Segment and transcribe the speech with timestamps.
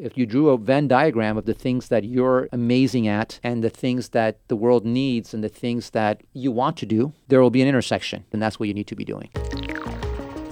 [0.00, 3.70] if you drew a Venn diagram of the things that you're amazing at and the
[3.70, 7.50] things that the world needs and the things that you want to do, there will
[7.50, 8.24] be an intersection.
[8.32, 9.28] And that's what you need to be doing.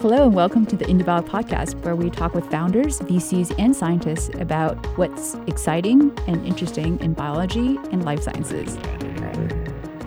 [0.00, 4.34] Hello, and welcome to the IndieBio podcast, where we talk with founders, VCs, and scientists
[4.40, 8.76] about what's exciting and interesting in biology and life sciences.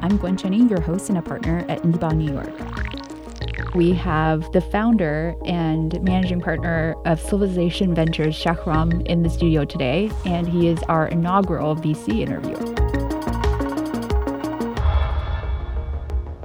[0.02, 3.09] I'm Gwen Cheney, your host and a partner at IndieBio New York.
[3.76, 10.10] We have the founder and managing partner of Civilization Ventures, Shahram, in the studio today,
[10.26, 12.58] and he is our inaugural VC interviewer.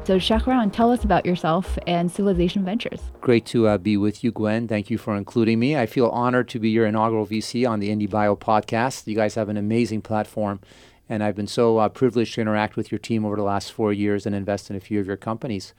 [0.04, 3.00] So, Shahram, tell us about yourself and Civilization Ventures.
[3.22, 4.68] Great to uh, be with you, Gwen.
[4.68, 5.78] Thank you for including me.
[5.78, 9.06] I feel honored to be your inaugural VC on the IndieBio podcast.
[9.06, 10.60] You guys have an amazing platform
[11.08, 13.92] and I've been so uh, privileged to interact with your team over the last four
[13.92, 15.74] years and invest in a few of your companies.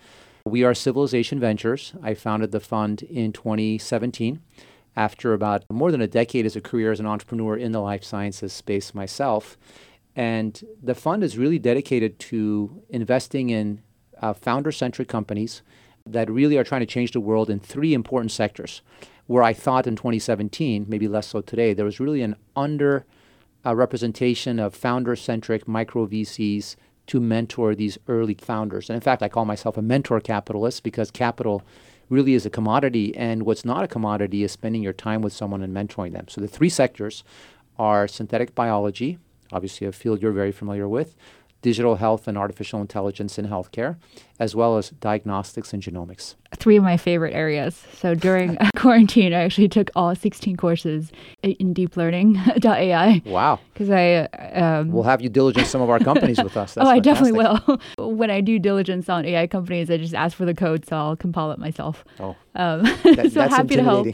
[0.47, 1.95] We are Civilization Ventures.
[2.03, 4.39] I founded the fund in 2017
[4.95, 8.03] after about more than a decade as a career as an entrepreneur in the life
[8.03, 9.57] sciences space myself.
[10.15, 13.81] And the fund is really dedicated to investing in
[14.21, 15.63] uh, founder centric companies
[16.05, 18.83] that really are trying to change the world in three important sectors.
[19.25, 23.07] Where I thought in 2017, maybe less so today, there was really an under
[23.63, 26.75] a representation of founder centric micro VCs
[27.07, 28.89] to mentor these early founders.
[28.89, 31.63] And in fact, I call myself a mentor capitalist because capital
[32.09, 33.15] really is a commodity.
[33.15, 36.27] And what's not a commodity is spending your time with someone and mentoring them.
[36.27, 37.23] So the three sectors
[37.77, 39.17] are synthetic biology,
[39.51, 41.15] obviously a field you're very familiar with,
[41.65, 43.95] digital health and artificial intelligence in healthcare,
[44.37, 46.35] as well as diagnostics and genomics.
[46.55, 47.83] Three of my favorite areas.
[47.93, 53.23] So during quarantine, I actually took all 16 courses in deep learning.ai.
[53.25, 53.59] Wow.
[53.73, 54.25] Because I.
[54.53, 56.73] Um, we'll have you diligence some of our companies with us.
[56.75, 57.79] That's oh, I definitely will.
[57.97, 61.15] when I do diligence on AI companies, I just ask for the code, so I'll
[61.15, 62.05] compile it myself.
[62.19, 62.35] Oh.
[62.53, 64.07] Um, that, so happy to help.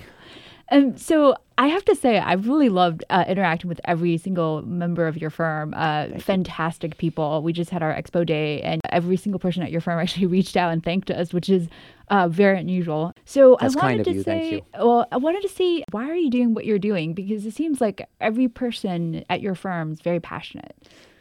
[0.72, 5.06] And so I have to say, I've really loved uh, interacting with every single member
[5.06, 5.74] of your firm.
[5.76, 6.98] Uh, fantastic you.
[6.98, 7.44] people.
[7.44, 10.56] We just had our expo day, and every single person at your firm actually reached
[10.56, 11.68] out and thanked us, which is
[12.10, 13.14] uh, very unusual.
[13.26, 14.24] So That's I wanted to you.
[14.24, 17.14] say, well, I wanted to see why are you doing what you're doing?
[17.14, 20.74] Because it seems like every person at your firm is very passionate.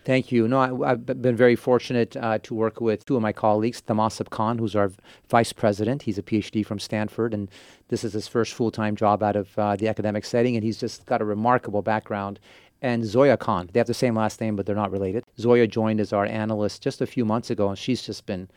[0.04, 0.48] Thank you.
[0.48, 4.30] No, I, have been very fortunate uh, to work with two of my colleagues, Tamasib
[4.30, 4.90] Khan, who's our
[5.28, 6.02] vice president.
[6.02, 7.48] He's a PhD from Stanford, and
[7.88, 10.78] this is his first full time job out of uh, the academic setting, and he's
[10.78, 12.40] just got a remarkable background.
[12.80, 15.24] And Zoya Khan, they have the same last name, but they're not related.
[15.38, 18.48] Zoya joined as our analyst just a few months ago, and she's just been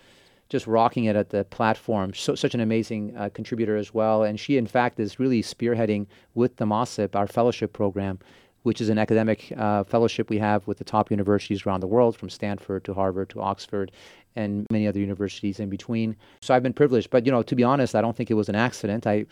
[0.47, 2.13] just rocking it at the platform.
[2.13, 4.23] So, such an amazing uh, contributor as well.
[4.23, 8.19] And she, in fact, is really spearheading with Tamasib our fellowship program
[8.63, 12.17] which is an academic uh, fellowship we have with the top universities around the world,
[12.17, 13.91] from Stanford to Harvard to Oxford,
[14.35, 16.15] and many other universities in between.
[16.41, 17.09] So I've been privileged.
[17.09, 19.05] But you know, to be honest, I don't think it was an accident.
[19.05, 19.25] I,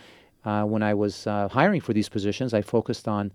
[0.45, 3.31] uh, when I was uh, hiring for these positions, I focused on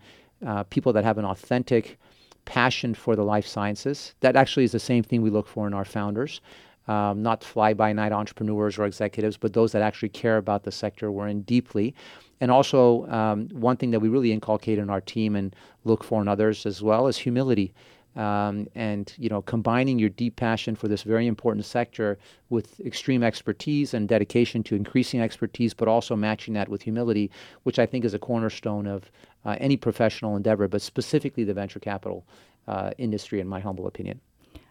[0.46, 1.98] uh, people that have an authentic
[2.44, 4.14] passion for the life sciences.
[4.20, 6.40] That actually is the same thing we look for in our founders.
[6.88, 10.70] Um, not fly by night entrepreneurs or executives, but those that actually care about the
[10.70, 11.94] sector we're in deeply.
[12.40, 16.22] And also, um, one thing that we really inculcate in our team and look for
[16.22, 17.72] in others as well is humility.
[18.14, 23.22] Um, and you know, combining your deep passion for this very important sector with extreme
[23.22, 27.30] expertise and dedication to increasing expertise, but also matching that with humility,
[27.64, 29.10] which I think is a cornerstone of
[29.44, 32.24] uh, any professional endeavor, but specifically the venture capital
[32.68, 34.20] uh, industry, in my humble opinion.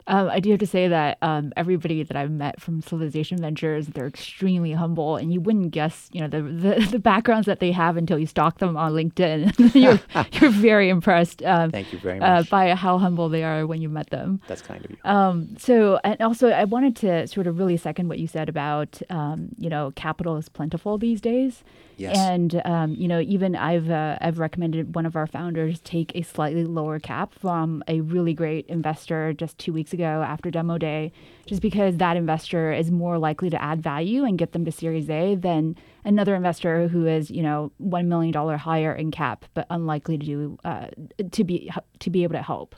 [0.07, 3.87] Um, I do have to say that um, everybody that I've met from Civilization Ventures,
[3.87, 7.71] they're extremely humble, and you wouldn't guess, you know, the the, the backgrounds that they
[7.71, 9.73] have until you stalk them on LinkedIn.
[9.75, 9.99] you're
[10.33, 11.43] you're very impressed.
[11.43, 14.09] Um, Thank you very uh, much uh, by how humble they are when you met
[14.09, 14.41] them.
[14.47, 14.97] That's kind of you.
[15.03, 19.01] Um, so, and also, I wanted to sort of really second what you said about,
[19.09, 21.63] um, you know, capital is plentiful these days.
[21.97, 22.17] Yes.
[22.17, 26.21] And um, you know, even I've uh, I've recommended one of our founders take a
[26.23, 31.11] slightly lower cap from a really great investor just two weeks ago after demo day,
[31.45, 35.09] just because that investor is more likely to add value and get them to Series
[35.09, 39.65] A than another investor who is you know one million dollar higher in cap but
[39.69, 40.87] unlikely to do uh,
[41.31, 42.75] to be to be able to help.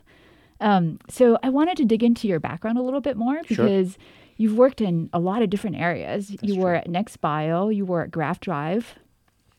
[0.59, 3.93] Um, so I wanted to dig into your background a little bit more because.
[3.93, 4.03] Sure.
[4.39, 6.27] You've worked in a lot of different areas.
[6.27, 6.63] That's you true.
[6.63, 8.83] were at NextBio, you were at GraphDive,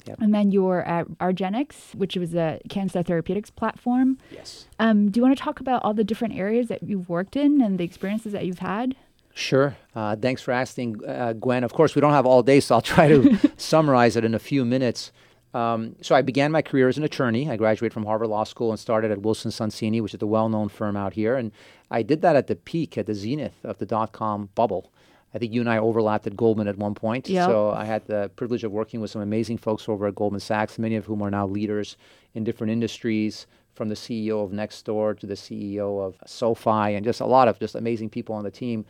[0.08, 0.20] Yep.
[0.20, 4.18] And then you were at Rgenix, which was a cancer therapeutics platform.
[4.30, 4.66] Yes.
[4.78, 7.60] Um, do you want to talk about all the different areas that you've worked in
[7.60, 8.96] and the experiences that you've had?
[9.34, 9.76] Sure.
[9.94, 11.62] Uh, thanks for asking, uh, Gwen.
[11.62, 14.38] Of course, we don't have all day, so I'll try to summarize it in a
[14.38, 15.12] few minutes.
[15.54, 17.50] Um, so I began my career as an attorney.
[17.50, 20.68] I graduated from Harvard Law School and started at Wilson Sonsini, which is a well-known
[20.68, 21.36] firm out here.
[21.36, 21.52] And
[21.90, 24.92] I did that at the peak, at the zenith of the dot-com bubble.
[25.34, 27.28] I think you and I overlapped at Goldman at one point.
[27.28, 27.46] Yep.
[27.46, 30.78] So I had the privilege of working with some amazing folks over at Goldman Sachs,
[30.78, 31.96] many of whom are now leaders
[32.34, 33.46] in different industries,
[33.78, 37.60] from the CEO of Nextdoor to the CEO of SoFi, and just a lot of
[37.60, 38.84] just amazing people on the team.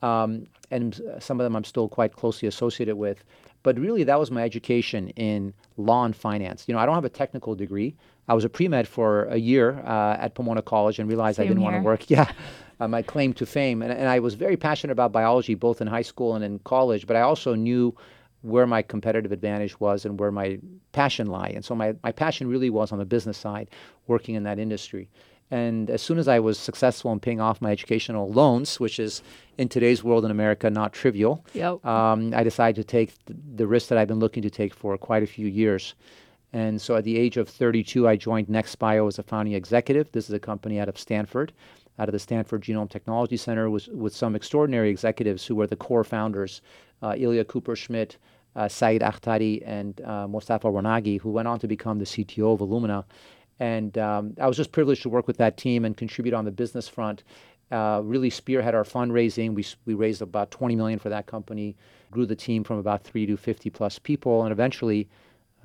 [0.00, 3.24] Um, and some of them I'm still quite closely associated with.
[3.64, 6.64] But really, that was my education in law and finance.
[6.68, 7.96] You know, I don't have a technical degree.
[8.28, 11.46] I was a pre med for a year uh, at Pomona College and realized I
[11.46, 12.04] didn't want to work.
[12.08, 12.30] Yeah,
[12.80, 13.82] uh, my claim to fame.
[13.82, 17.06] And, and I was very passionate about biology, both in high school and in college.
[17.06, 17.94] But I also knew
[18.42, 20.58] where my competitive advantage was and where my
[20.92, 21.48] passion lie.
[21.54, 23.68] And so my, my passion really was on the business side,
[24.06, 25.08] working in that industry.
[25.50, 29.22] And as soon as I was successful in paying off my educational loans, which is
[29.56, 31.84] in today's world in America not trivial, Yep.
[31.86, 34.96] um, I decided to take th- the risk that I've been looking to take for
[34.98, 35.94] quite a few years.
[36.52, 40.12] And so at the age of 32, I joined NextBio as a founding executive.
[40.12, 41.52] This is a company out of Stanford,
[41.98, 45.76] out of the Stanford Genome Technology Center, with, with some extraordinary executives who were the
[45.76, 46.62] core founders
[47.02, 48.16] uh, Ilya Kupershmidt,
[48.56, 52.60] uh, Saeid Akhtari, and uh, Mostafa Ronaghi, who went on to become the CTO of
[52.60, 53.04] Illumina.
[53.60, 56.50] And um, I was just privileged to work with that team and contribute on the
[56.50, 57.24] business front.
[57.70, 59.54] Uh, really spearhead our fundraising.
[59.54, 61.76] We, we raised about 20 million for that company,
[62.10, 65.08] grew the team from about three to 50 plus people, and eventually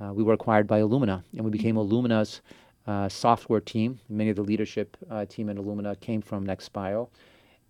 [0.01, 2.41] uh, we were acquired by Illumina, and we became Illumina's
[2.87, 3.99] uh, software team.
[4.09, 7.09] Many of the leadership uh, team in Illumina came from NextBio.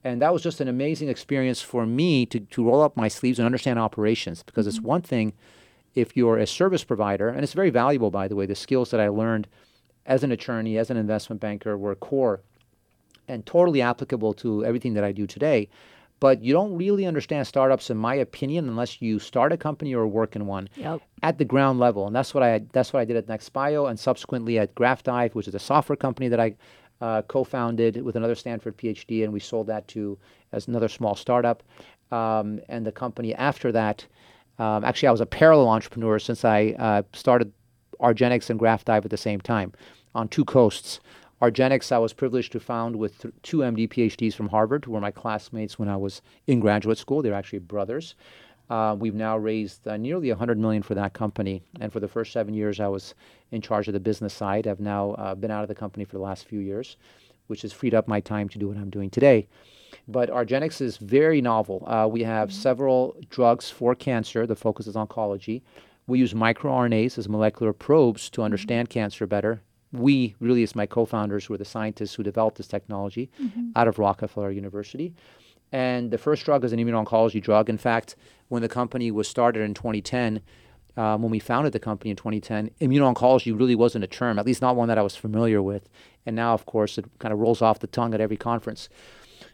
[0.04, 3.40] And that was just an amazing experience for me to, to roll up my sleeves
[3.40, 5.34] and understand operations because it's one thing
[5.96, 9.00] if you're a service provider, and it's very valuable, by the way, the skills that
[9.00, 9.48] I learned
[10.06, 12.42] as an attorney, as an investment banker were core
[13.28, 15.70] and totally applicable to everything that I do today.
[16.24, 20.08] But you don't really understand startups, in my opinion, unless you start a company or
[20.08, 21.02] work in one Yep.
[21.22, 24.00] at the ground level, and that's what I that's what I did at NextBio, and
[24.00, 26.56] subsequently at GraphDive, which is a software company that I
[27.02, 30.18] uh, co-founded with another Stanford PhD, and we sold that to
[30.54, 31.62] as another small startup.
[32.10, 34.08] Um, and the company after that,
[34.60, 37.52] um, actually, I was a parallel entrepreneur since I uh, started
[38.00, 39.74] Rgenix and GraphDive at the same time
[40.16, 41.02] on two coasts.
[41.44, 45.02] Rgenix, I was privileged to found with th- two MD PhDs from Harvard, who were
[45.02, 47.22] my classmates when I was in graduate school.
[47.22, 48.16] They're actually brothers.
[48.70, 52.32] Uh, we've now raised uh, nearly 100 million for that company, and for the first
[52.32, 53.14] seven years, I was
[53.52, 54.68] in charge of the business side.
[54.68, 56.96] I've now uh, been out of the company for the last few years,
[57.48, 59.46] which has freed up my time to do what I'm doing today.
[60.08, 61.84] But Rgenix is very novel.
[61.86, 64.48] Uh, we have several drugs for cancer.
[64.48, 65.62] The focus is oncology.
[66.08, 69.62] We use microRNAs as molecular probes to understand cancer better.
[69.94, 73.30] We, really, as my co founders, were the scientists who developed this technology
[73.76, 75.14] out of Rockefeller University.
[75.72, 77.70] And the first drug is an immuno-oncology drug.
[77.70, 78.16] In fact,
[78.50, 80.42] when the company was started in 2010,
[80.96, 84.62] um, when we founded the company in 2010, immuno-oncology really wasn't a term, at least
[84.62, 85.90] not one that I was familiar with.
[86.26, 88.90] And now, of course, it kind of rolls off the tongue at every conference.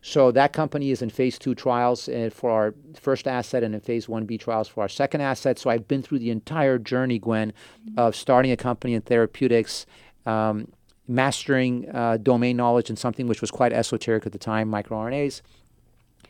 [0.01, 3.81] So that company is in phase two trials uh, for our first asset and in
[3.81, 5.59] phase 1B trials for our second asset.
[5.59, 7.53] So I've been through the entire journey, Gwen,
[7.97, 9.85] of starting a company in therapeutics,
[10.25, 10.71] um,
[11.07, 15.42] mastering uh, domain knowledge in something which was quite esoteric at the time, microRNAs,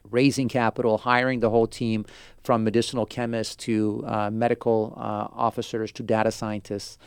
[0.10, 2.06] raising capital, hiring the whole team
[2.44, 6.98] from medicinal chemists to uh, medical uh, officers to data scientists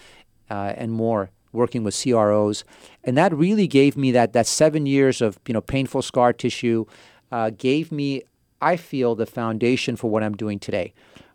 [0.50, 2.64] uh, and more working with CROs,
[3.04, 6.86] and that really gave me that that seven years of you know painful scar tissue
[7.30, 8.22] uh, gave me,
[8.60, 10.92] I feel, the foundation for what I'm doing today,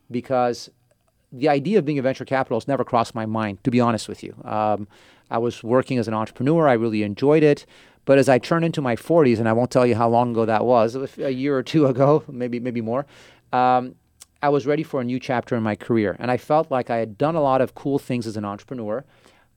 [0.10, 0.70] because
[1.32, 4.24] the idea of being a venture capitalist never crossed my mind, to be honest with
[4.24, 4.36] you.
[4.44, 4.88] Um,
[5.30, 6.68] I was working as an entrepreneur.
[6.68, 7.66] I really enjoyed it.
[8.06, 10.46] But as I turned into my 40s, and I won't tell you how long ago
[10.46, 13.06] that was, a year or two ago, maybe maybe more,
[13.52, 13.96] um,
[14.42, 16.16] I was ready for a new chapter in my career.
[16.20, 19.04] And I felt like I had done a lot of cool things as an entrepreneur.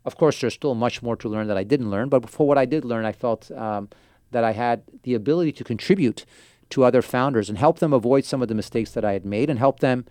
[0.04, 2.08] Of course, there's still much more to learn that I didn't learn.
[2.08, 3.88] But for what I did learn, I felt um,
[4.30, 6.24] that I had the ability to contribute
[6.70, 9.50] to other founders and help them avoid some of the mistakes that I had made
[9.50, 10.06] and help them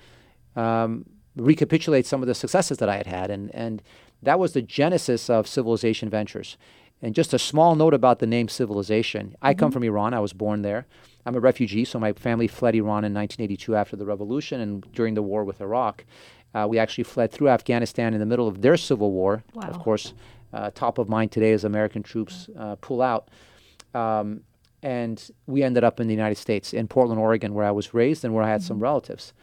[0.56, 1.06] um,
[1.40, 3.32] recapitulate some of the successes that I had had.
[3.32, 3.82] And, and
[4.22, 6.58] that was the genesis of Civilization Ventures.
[7.02, 9.36] And just a small note about the name Civilization.
[9.42, 10.14] I come from Iran.
[10.14, 10.86] I was born there.
[11.26, 15.14] I'm a refugee, so my family fled Iran in 1982 after the revolution and during
[15.14, 16.06] the war with Iraq.
[16.54, 19.44] Uh, we actually fled through Afghanistan in the middle of their civil war.
[19.70, 20.14] Of course,
[20.52, 23.30] uh, top of mind today as American troops uh, pull out.
[23.94, 24.42] Um,
[24.82, 28.24] and we ended up in the United States, in Portland, Oregon, where I was raised
[28.24, 29.34] and where I had some relatives.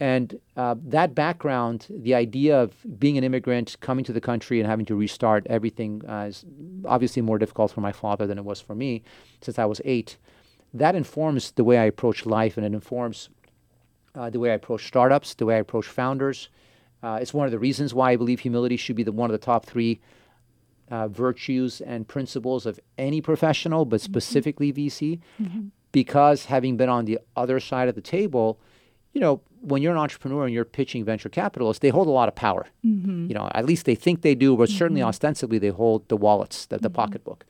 [0.00, 4.66] And uh, that background, the idea of being an immigrant, coming to the country and
[4.66, 6.46] having to restart everything uh, is
[6.86, 9.02] obviously more difficult for my father than it was for me
[9.42, 10.16] since I was eight.
[10.72, 13.28] That informs the way I approach life and it informs
[14.14, 16.48] uh, the way I approach startups, the way I approach founders.
[17.02, 19.32] Uh, it's one of the reasons why I believe humility should be the, one of
[19.32, 20.00] the top three
[20.90, 25.20] uh, virtues and principles of any professional, but specifically VC.
[25.92, 28.58] because having been on the other side of the table,
[29.12, 32.28] you know, when you're an entrepreneur and you're pitching venture capitalists, they hold a lot
[32.28, 32.66] of power.
[32.84, 33.26] Mm-hmm.
[33.28, 36.66] You know, at least they think they do, but certainly ostensibly they hold the wallets,
[36.66, 37.44] the, the pocketbook.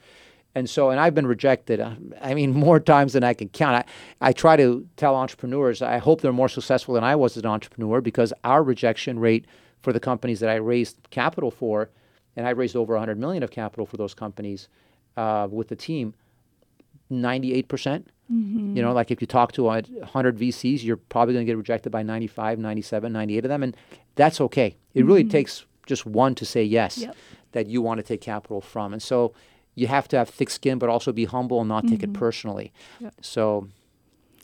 [0.55, 3.87] And so, and I've been rejected, uh, I mean, more times than I can count.
[4.21, 7.45] I, I try to tell entrepreneurs, I hope they're more successful than I was as
[7.45, 9.47] an entrepreneur because our rejection rate
[9.81, 11.91] for the companies that I raised capital for,
[12.37, 14.69] and I raised over 100 million of capital for those companies
[15.17, 16.15] uh, with the team,
[17.11, 18.07] 98%.
[18.31, 18.97] Percent You know, mm-hmm.
[18.97, 22.03] like if you talk to a 100 VCs, you're probably going to get rejected by
[22.03, 23.63] 95, 97, 98 of them.
[23.63, 23.77] And
[24.15, 24.77] that's okay.
[24.95, 25.31] It really mm-hmm.
[25.31, 27.17] takes just one to say yes Yep.
[27.53, 28.93] that you want to take capital from.
[28.93, 29.35] And so
[29.75, 32.21] you have to have thick skin, but also be humble and not take it mm-hmm.
[32.21, 32.73] personally.
[33.01, 33.15] Yep.
[33.23, 33.69] So,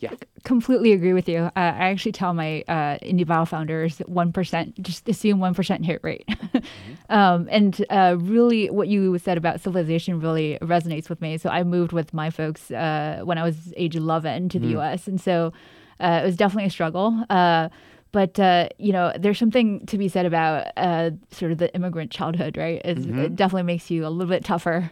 [0.00, 0.12] yeah.
[0.44, 1.38] completely agree with you.
[1.38, 6.00] Uh, I actually tell my uh, IndieBio founders one percent, just assume one percent hit
[6.02, 6.28] rate.
[7.10, 11.38] um, and uh, really, what you said about civilization really resonates with me.
[11.38, 15.06] So I moved with my folks uh, when I was age eleven to the U.S.,
[15.06, 15.52] and so
[16.00, 17.24] uh, it was definitely a struggle.
[17.30, 17.68] Uh,
[18.12, 22.10] but uh, you know, there's something to be said about uh, sort of the immigrant
[22.10, 22.80] childhood, right?
[22.84, 24.90] It's, It definitely makes you a little bit tougher.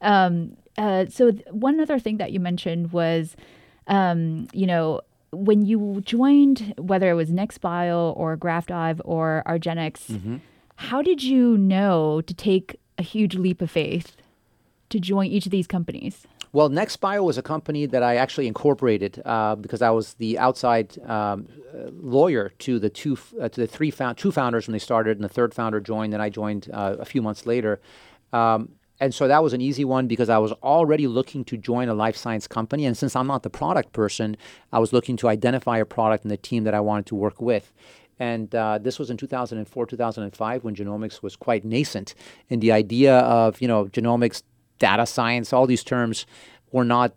[0.00, 3.36] Um, uh, so th- one other thing that you mentioned was,
[3.86, 5.00] um, you know,
[5.32, 10.40] when you joined, whether it was NextBio or GraphDive or Rgenix,
[10.76, 14.16] how did you know to take a huge leap of faith
[14.90, 16.26] to join each of these companies?
[16.52, 20.96] Well, NextBio was a company that I actually incorporated uh, because I was the outside
[21.04, 24.78] um, uh, lawyer to the two uh, to the three found, two founders when they
[24.78, 26.14] started, and the third founder joined.
[26.14, 27.80] and I joined uh, a few months later.
[28.32, 28.68] Um,
[29.00, 31.94] and so that was an easy one because I was already looking to join a
[31.94, 32.86] life science company.
[32.86, 34.36] And since I'm not the product person,
[34.72, 37.40] I was looking to identify a product and the team that I wanted to work
[37.40, 37.72] with.
[38.20, 42.14] And uh, this was in 2004, 2005, when genomics was quite nascent.
[42.48, 44.42] And the idea of, you know, genomics,
[44.78, 46.24] data science, all these terms
[46.70, 47.14] were not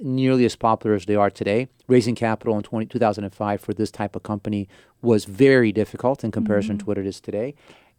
[0.00, 1.68] nearly as popular as they are today.
[1.88, 4.68] Raising capital in 20, 2005 for this type of company
[5.02, 7.54] was very difficult in comparison to what it is today.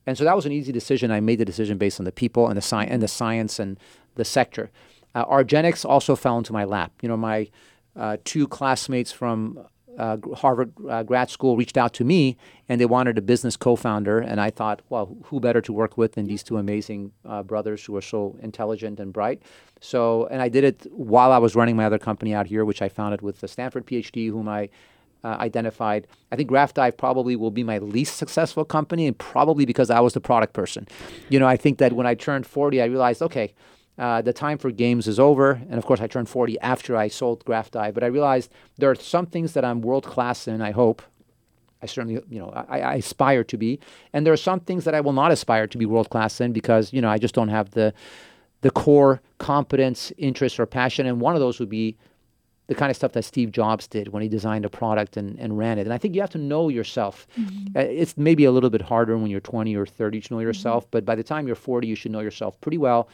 [0.10, 1.12] And so that was an easy decision.
[1.12, 3.80] I made the decision based on the people and the, sci- and the science and
[4.16, 4.72] the sector.
[5.14, 6.92] Uh, Rgenix also fell into my lap.
[7.04, 7.48] You know, my
[7.96, 9.60] uh, two classmates from
[10.00, 12.38] uh, Harvard uh, grad school reached out to me
[12.68, 16.14] and they wanted a business co-founder and i thought well who better to work with
[16.14, 19.42] than these two amazing uh, brothers who are so intelligent and bright
[19.82, 22.82] so and i did it while i was running my other company out here which
[22.82, 24.70] i founded with a stanford phd whom i
[25.24, 29.90] uh, identified i think GraphDive probably will be my least successful company and probably because
[29.90, 30.88] i was the product person
[31.30, 33.54] you know i think that when i turned 40 i realized okay
[34.00, 35.62] uh, the time for games is over.
[35.70, 37.94] And of course, I turned 40 after I sold GraphDive.
[37.94, 41.02] But I realized there are some things that I'm world class in, I hope.
[41.82, 43.80] I certainly, you know, I, I aspire to be.
[44.14, 46.54] And there are some things that I will not aspire to be world class in
[46.54, 47.94] because, you know, I just don't have the,
[48.62, 51.06] the core competence, interest, or passion.
[51.06, 51.98] And one of those would be
[52.70, 55.58] the kind of stuff that Steve Jobs did when he designed a product and, and
[55.58, 55.82] ran it.
[55.82, 57.28] And I think you have to know yourself.
[57.76, 60.90] Uh, it's maybe a little bit harder when you're 20 or 30 to know yourself,
[60.92, 63.10] but by the time you're 40, you should know yourself pretty well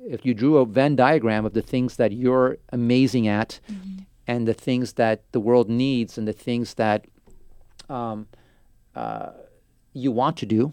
[0.00, 3.60] if you drew a Venn diagram of the things that you're amazing at
[4.26, 7.06] and the things that the world needs and the things that
[7.88, 8.26] um,
[8.94, 9.30] uh,
[9.92, 10.72] you want to do,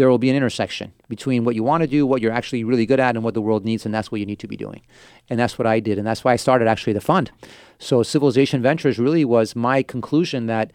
[0.00, 2.86] there will be an intersection between what you want to do, what you're actually really
[2.86, 4.80] good at, and what the world needs, and that's what you need to be doing.
[5.28, 7.30] And that's what I did, and that's why I started actually the fund.
[7.78, 10.72] So Civilization Ventures really was my conclusion that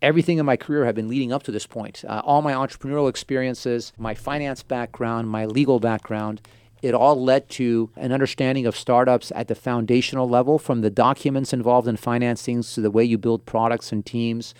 [0.00, 2.06] everything in my career had been leading up to this point.
[2.08, 6.40] Uh, all my entrepreneurial experiences, my finance background, my legal background,
[6.80, 11.52] it all led to an understanding of startups at the foundational level, from the documents
[11.52, 14.54] involved in financings to the way you build products and teams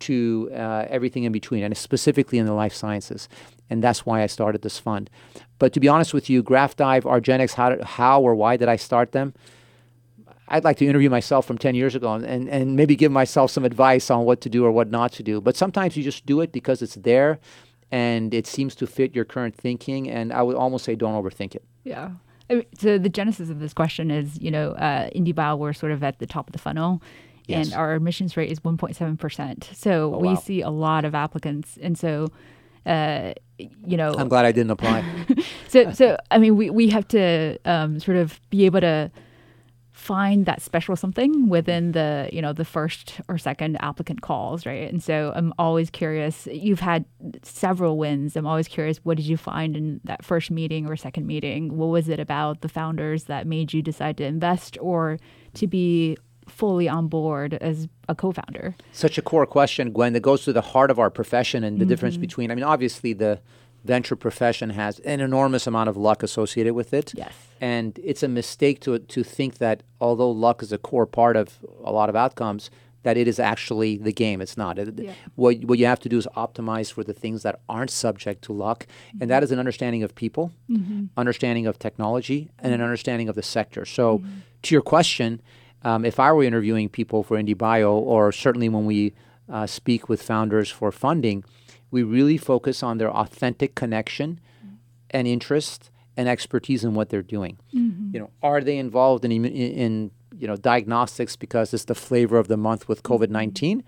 [0.00, 3.28] to uh, everything in between, and specifically in the life sciences.
[3.68, 5.08] And that's why I started this fund.
[5.58, 8.76] But to be honest with you, GraphDive, Rgenix, how, did, how or why did I
[8.76, 9.34] start them?
[10.48, 13.64] I'd like to interview myself from 10 years ago and, and, maybe give myself some
[13.64, 15.40] advice on what to do or what not to do.
[15.40, 17.38] But sometimes you just do it because it's there
[17.92, 20.10] and it seems to fit your current thinking.
[20.10, 21.62] And I would almost say don't overthink it.
[21.84, 22.10] Yeah.
[22.78, 26.18] So the genesis of this question is, you know, uh, IndieBio, we're sort of at
[26.18, 27.00] the top of the funnel.
[27.50, 27.66] Yes.
[27.66, 29.74] And our admissions rate is 1.7%.
[29.74, 30.34] So Oh, we wow.
[30.36, 31.78] see a lot of applicants.
[31.82, 32.28] And so,
[32.86, 35.04] uh, you know, I'm glad I didn't apply.
[35.68, 39.10] so so I mean, we we have to um, sort of be able to
[39.92, 44.90] find that special something within the you know the first or second applicant calls, right?
[44.90, 46.48] And so I'm always curious.
[46.50, 47.04] You've had
[47.42, 48.34] several wins.
[48.34, 48.96] I'm always curious.
[49.04, 51.76] What did you find in that first meeting or second meeting?
[51.76, 55.18] What was it about the founders that made you decide to invest or
[55.54, 56.16] to be
[56.50, 58.74] fully on board as a co-founder?
[58.92, 61.86] Such a core question, Gwen, that goes to the heart of our profession and the
[61.86, 63.40] difference between, I mean, obviously the
[63.84, 67.14] venture profession has an enormous amount of luck associated with it.
[67.16, 67.32] Yes.
[67.60, 71.58] And it's a mistake to to think that although luck is a core part of
[71.84, 72.70] a lot of outcomes,
[73.04, 74.42] that it is actually the game.
[74.42, 74.76] It's not.
[74.76, 75.12] Yeah.
[75.36, 78.52] What what you have to do is optimize for the things that aren't subject to
[78.52, 79.18] luck, Mm-hmm.
[79.22, 80.52] and that is an understanding of people,
[81.16, 82.74] understanding of technology, and Mm-hmm.
[82.74, 83.84] an understanding of the sector.
[83.86, 84.22] So,
[84.62, 85.40] to your question,
[85.82, 89.14] um, if I were interviewing people for IndieBio, or certainly when we
[89.48, 91.44] uh, speak with founders for funding,
[91.90, 94.40] we really focus on their authentic connection
[95.10, 97.58] and interest and expertise in what they're doing.
[97.74, 98.10] Mm-hmm.
[98.14, 102.38] You know, are they involved in, in, in you know diagnostics because it's the flavor
[102.38, 103.82] of the month with COVID nineteen,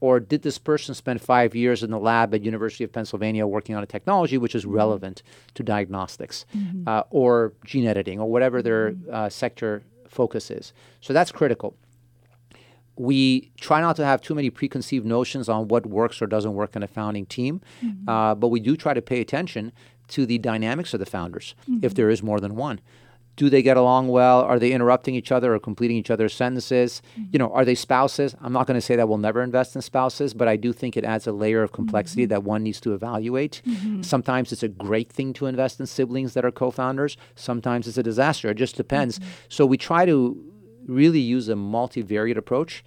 [0.00, 3.74] or did this person spend five years in the lab at University of Pennsylvania working
[3.74, 5.22] on a technology which is relevant
[5.54, 6.44] to diagnostics,
[6.86, 9.82] uh, or gene editing, or whatever their uh, sector
[10.20, 10.72] focus is?
[11.00, 11.70] So that's critical
[12.98, 16.74] we try not to have too many preconceived notions on what works or doesn't work
[16.76, 17.60] in a founding team,
[18.08, 19.72] uh, but we do try to pay attention
[20.08, 22.80] to the dynamics of the founders, if there is more than one.
[23.36, 24.40] Do they get along well?
[24.40, 27.02] Are they interrupting each other or completing each other's sentences?
[27.30, 28.34] You know, are they spouses?
[28.40, 30.96] I'm not going to say that we'll never invest in spouses, but I do think
[30.96, 33.60] it adds a layer of complexity that one needs to evaluate.
[34.00, 37.16] Sometimes it's a great thing to invest in siblings that are co-founders.
[37.34, 38.50] Sometimes it's a disaster.
[38.50, 39.20] It just depends.
[39.48, 40.42] So we try to
[40.86, 42.84] really use a multivariate approach,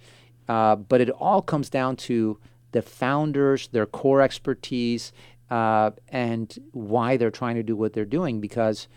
[0.48, 2.38] uh, but it all comes down to
[2.72, 5.12] the founders, their core expertise,
[5.50, 8.88] uh, and why they're trying to do what they're doing because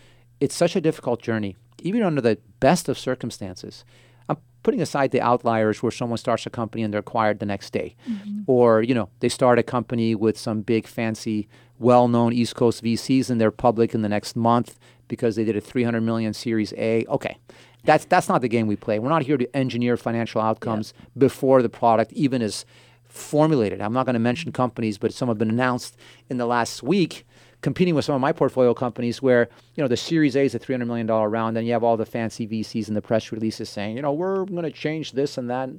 [0.44, 3.82] it's such a difficult journey, even under the best of circumstances.
[4.28, 7.72] I'm putting aside the outliers where someone starts a company and they're acquired the next
[7.72, 8.42] day, mm-hmm.
[8.46, 11.48] or you know they start a company with some big fancy,
[11.78, 15.62] well-known East Coast VCs and they're public in the next month because they did a
[15.62, 17.06] 300 million Series A.
[17.06, 17.38] Okay,
[17.84, 18.98] that's that's not the game we play.
[18.98, 22.66] We're not here to engineer financial outcomes before the product even is
[23.08, 23.80] formulated.
[23.80, 25.96] I'm not going to mention companies, but some have been announced
[26.28, 27.24] in the last week,
[27.64, 30.58] competing with some of my portfolio companies where, you know, the Series A is a
[30.58, 33.96] $300 million round, and you have all the fancy VCs and the press releases saying,
[33.96, 35.70] you know, we're going to change this and that.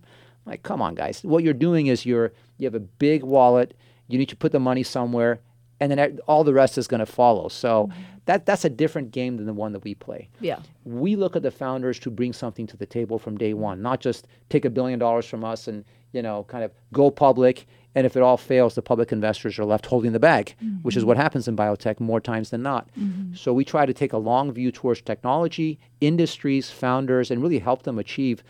[0.47, 1.23] Like, come on, guys.
[1.23, 3.77] What you're doing is you're you have a big wallet.
[4.07, 5.41] You need to put the money somewhere,
[5.79, 7.49] and then all the rest is going to follow.
[7.49, 8.01] So mm-hmm.
[8.25, 10.59] that that's a different game than the one that we play Yeah.
[10.85, 13.99] we look at the founders to bring something to the table from day one, not
[13.99, 17.67] just take a billion dollars from us and you know kind of go public.
[17.95, 21.01] And if it all fails, the public investors are left holding the bag, which is
[21.01, 21.07] mm-hmm.
[21.07, 22.89] what happens in biotech more times than not.
[22.99, 23.35] Mm-hmm.
[23.35, 27.83] So we try to take a long view towards technology, industries, founders, and really help
[27.83, 28.43] them achieve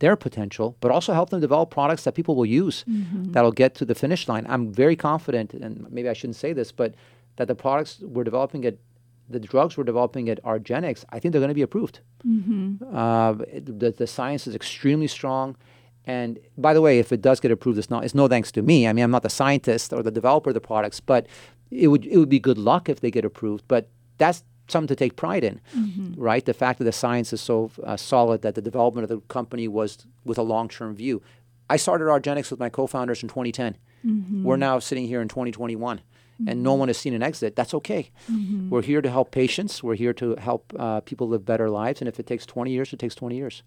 [0.00, 3.32] their potential, but also help them develop products that people will use mm-hmm.
[3.32, 4.44] that'll get to the finish line.
[4.48, 6.94] I'm very confident, and maybe I shouldn't say this, but
[7.36, 8.76] that the products we're developing at
[9.28, 12.00] the drugs we're developing at Rgenix, I think they're going to be approved.
[12.92, 15.56] Uh, it- the, the science is extremely strong.
[16.06, 18.62] And by the way, if it does get approved, it's not it's no thanks to
[18.62, 18.86] me.
[18.88, 21.26] I mean, I'm not the scientist or the developer of the products, but
[21.70, 23.64] it would it would be good luck if they get approved.
[23.68, 25.60] But that's something to take pride in,
[26.16, 26.44] right?
[26.44, 29.66] The fact that the science is so uh, solid that the development of the company
[29.68, 31.22] was with a long term view.
[31.68, 33.76] I started Rgenix with my co-founders in 2010.
[34.44, 36.00] We're now sitting here in 2021
[36.48, 38.10] and no one has seen an exit, that's okay.
[38.70, 39.82] We're here to help patients.
[39.82, 42.00] We're here to help uh, people live better lives.
[42.00, 43.62] And if it takes 20 years, it takes 20 years.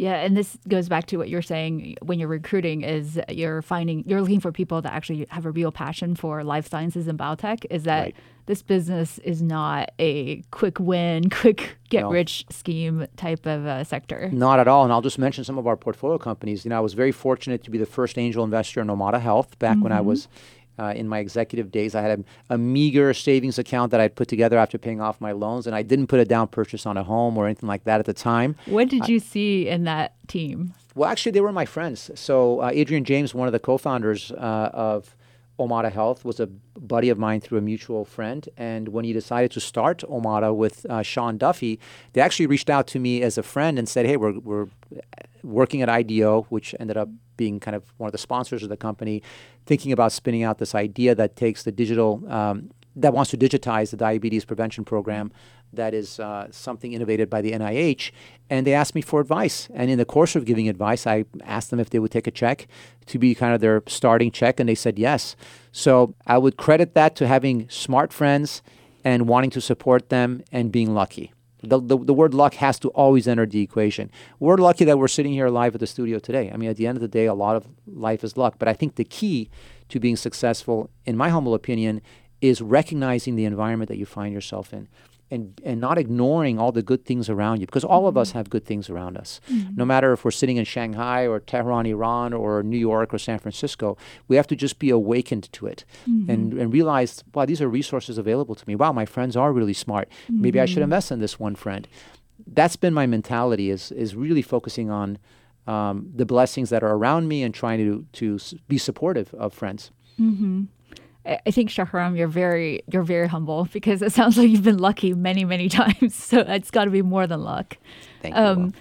[0.00, 4.02] Yeah, and this goes back to what you're saying when you're recruiting is you're finding
[4.06, 7.66] you're looking for people that actually have a real passion for life sciences and biotech
[7.70, 8.16] is that Right.
[8.46, 12.10] this business is not a quick win, quick get No.
[12.10, 14.30] rich scheme type of uh, sector.
[14.32, 14.84] Not at all.
[14.84, 16.64] And I'll just mention some of our portfolio companies.
[16.64, 19.58] You know, I was very fortunate to be the first angel investor in Omada Health
[19.58, 20.28] back when I was
[20.80, 21.94] uh, in my executive days.
[21.94, 25.32] I had a, a meager savings account that I'd put together after paying off my
[25.32, 28.00] loans, and I didn't put a down purchase on a home or anything like that
[28.00, 28.56] at the time.
[28.66, 30.74] What did you see in that team?
[30.94, 32.10] Well, actually, they were my friends.
[32.14, 35.14] So uh, Adrian James, one of the co-founders uh, of
[35.58, 38.48] Omada Health, was a buddy of mine through a mutual friend.
[38.56, 41.78] And when he decided to start Omada with uh, Sean Duffy,
[42.14, 44.68] they actually reached out to me as a friend and said, "Hey, we're we're
[45.42, 47.08] working at IDEO, which ended up
[47.40, 49.22] being kind of one of the sponsors of the company,
[49.64, 53.90] thinking about spinning out this idea that takes the digital um, that wants to digitize
[53.90, 55.32] the diabetes prevention program
[55.72, 58.10] that is uh, something innovated by the NIH.
[58.50, 59.68] And they asked me for advice.
[59.72, 62.30] And in the course of giving advice, I asked them if they would take a
[62.30, 62.66] check
[63.06, 65.34] to be kind of their starting check, and they said yes.
[65.72, 68.60] So I would credit that to having smart friends
[69.02, 71.32] and wanting to support them and being lucky.
[71.62, 74.10] The, the, the word luck has to always enter the equation.
[74.38, 76.50] We're lucky that we're sitting here live at the studio today.
[76.52, 78.56] I mean, at the end of the day, a lot of life is luck.
[78.58, 79.50] But I think the key
[79.88, 82.00] to being successful, in my humble opinion,
[82.40, 84.88] is recognizing the environment that you find yourself in.
[85.30, 88.38] And and not ignoring all the good things around you because all of us mm-hmm.
[88.38, 89.40] have good things around us.
[89.50, 89.76] Mm-hmm.
[89.76, 93.38] No matter if we're sitting in shanghai or tehran iran or new york or san
[93.38, 93.96] francisco
[94.28, 96.30] we have to just be awakened to it mm-hmm.
[96.30, 98.74] and and realize wow these are resources available to me.
[98.74, 100.08] Wow my friends are really smart.
[100.28, 101.86] Maybe i should invest in this one friend.
[102.46, 105.18] That's been my mentality is is really focusing on
[105.66, 108.38] um, the blessings that are around me and trying to to
[108.68, 109.90] be supportive of friends
[111.26, 115.12] I think Shahram, you're very you're very humble because it sounds like you've been lucky
[115.14, 116.14] many many times.
[116.14, 117.76] So it's got to be more than luck.
[118.22, 118.72] thank you Um, Will.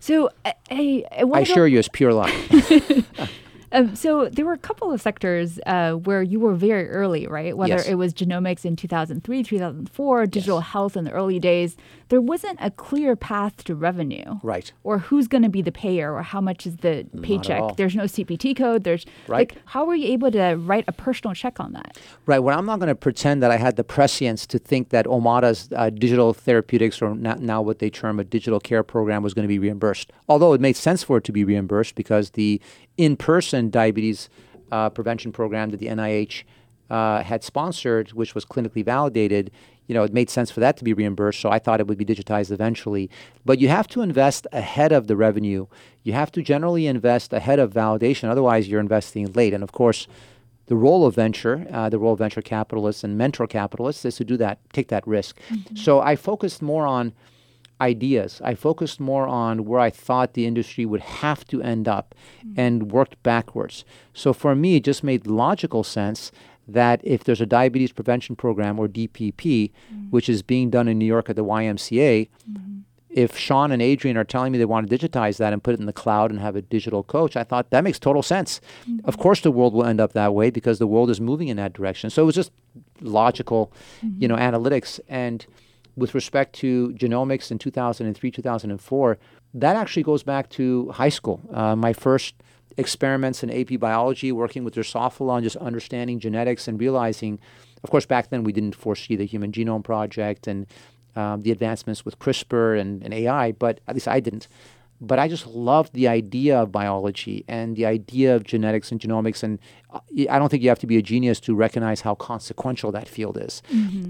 [0.00, 2.32] so I I, I, i wanna go- assure you it's pure luck
[3.72, 7.56] Um, so there were a couple of sectors uh, where you were very early, right?
[7.56, 7.88] Whether Yes.
[7.88, 11.76] it was genomics in 2003, 2004, digital health in the early days,
[12.08, 14.38] there wasn't a clear path to revenue.
[14.42, 17.76] right Or who's going to be the payer, or how much is the paycheck?
[17.76, 18.84] There's no CPT code.
[18.84, 19.50] There's Right.
[19.52, 21.98] like, how were you able to write a personal check on that?
[22.26, 22.38] Right.
[22.38, 25.68] Well, I'm not going to pretend that I had the prescience to think that Omada's
[25.76, 29.48] uh, digital therapeutics, or now what they term a digital care program, was going to
[29.48, 30.10] be reimbursed.
[30.28, 32.60] Although it made sense for it to be reimbursed because the
[32.98, 34.28] in-person diabetes
[34.70, 36.42] uh, prevention program that the NIH
[36.90, 39.50] uh, had sponsored, which was clinically validated,
[39.86, 41.40] you know, it made sense for that to be reimbursed.
[41.40, 43.08] So I thought it would be digitized eventually.
[43.44, 45.66] But you have to invest ahead of the revenue.
[46.02, 48.28] You have to generally invest ahead of validation.
[48.28, 49.54] Otherwise, you're investing late.
[49.54, 50.06] And of course,
[50.66, 54.24] the role of venture, uh, the role of venture capitalists and mentor capitalists is to
[54.24, 55.38] do that, take that risk.
[55.74, 57.14] So I focused more on
[57.80, 58.40] ideas.
[58.44, 62.14] I focused more on where I thought the industry would have to end up
[62.44, 62.54] mm.
[62.56, 63.84] and worked backwards.
[64.12, 66.32] So for me, it just made logical sense
[66.66, 70.10] that if there's a diabetes prevention program or DPP, mm.
[70.10, 72.80] which is being done in New York at the YMCA, mm-hmm.
[73.08, 75.80] if Sean and Adrian are telling me they want to digitize that and put it
[75.80, 78.60] in the cloud and have a digital coach, I thought that makes total sense.
[78.82, 79.08] Mm-hmm.
[79.08, 81.56] Of course, the world will end up that way because the world is moving in
[81.56, 82.10] that direction.
[82.10, 82.52] So it was just
[83.00, 84.26] logical, you mm-hmm.
[84.26, 85.00] know, analytics.
[85.08, 85.46] And
[85.98, 89.18] with respect to genomics in 2003, 2004,
[89.54, 91.40] that actually goes back to high school.
[91.52, 92.34] Uh, my first
[92.76, 97.38] experiments in AP biology, working with Drosophila on just understanding genetics and realizing,
[97.82, 100.66] of course, back then we didn't foresee the Human Genome Project and
[101.16, 104.46] um, the advancements with CRISPR and, and AI, but at least I didn't.
[105.00, 109.42] But I just loved the idea of biology and the idea of genetics and genomics.
[109.42, 109.58] And
[109.92, 113.06] uh, I don't think you have to be a genius to recognize how consequential that
[113.08, 113.62] field is.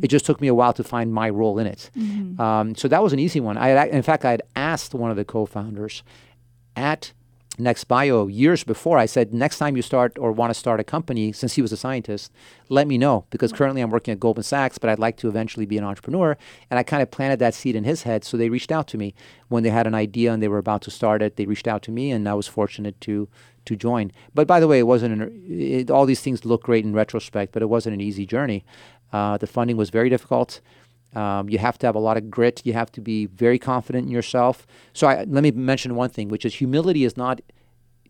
[0.02, 1.90] It just took me a while to find my role in it.
[2.40, 3.58] Um, so that was an easy one.
[3.58, 6.02] I had, in fact, I had asked one of the co-founders
[6.74, 7.12] at
[7.58, 8.98] NextBio years before.
[8.98, 11.72] I said, next time you start or want to start a company, since he was
[11.72, 12.32] a scientist,
[12.68, 15.66] let me know because currently I'm working at Goldman Sachs, but I'd like to eventually
[15.66, 16.36] be an entrepreneur.
[16.70, 18.24] And I kind of planted that seed in his head.
[18.24, 19.14] So they reached out to me
[19.48, 21.36] when they had an idea and they were about to start it.
[21.36, 23.28] They reached out to me, and I was fortunate to
[23.64, 24.10] to join.
[24.34, 27.52] But by the way, it wasn't an, it, all these things look great in retrospect,
[27.52, 28.64] but it wasn't an easy journey.
[29.12, 30.60] Uh, the funding was very difficult.
[31.14, 32.62] Um, you have to have a lot of grit.
[32.64, 34.66] You have to be very confident in yourself.
[34.92, 37.40] So I, let me mention one thing, which is humility is not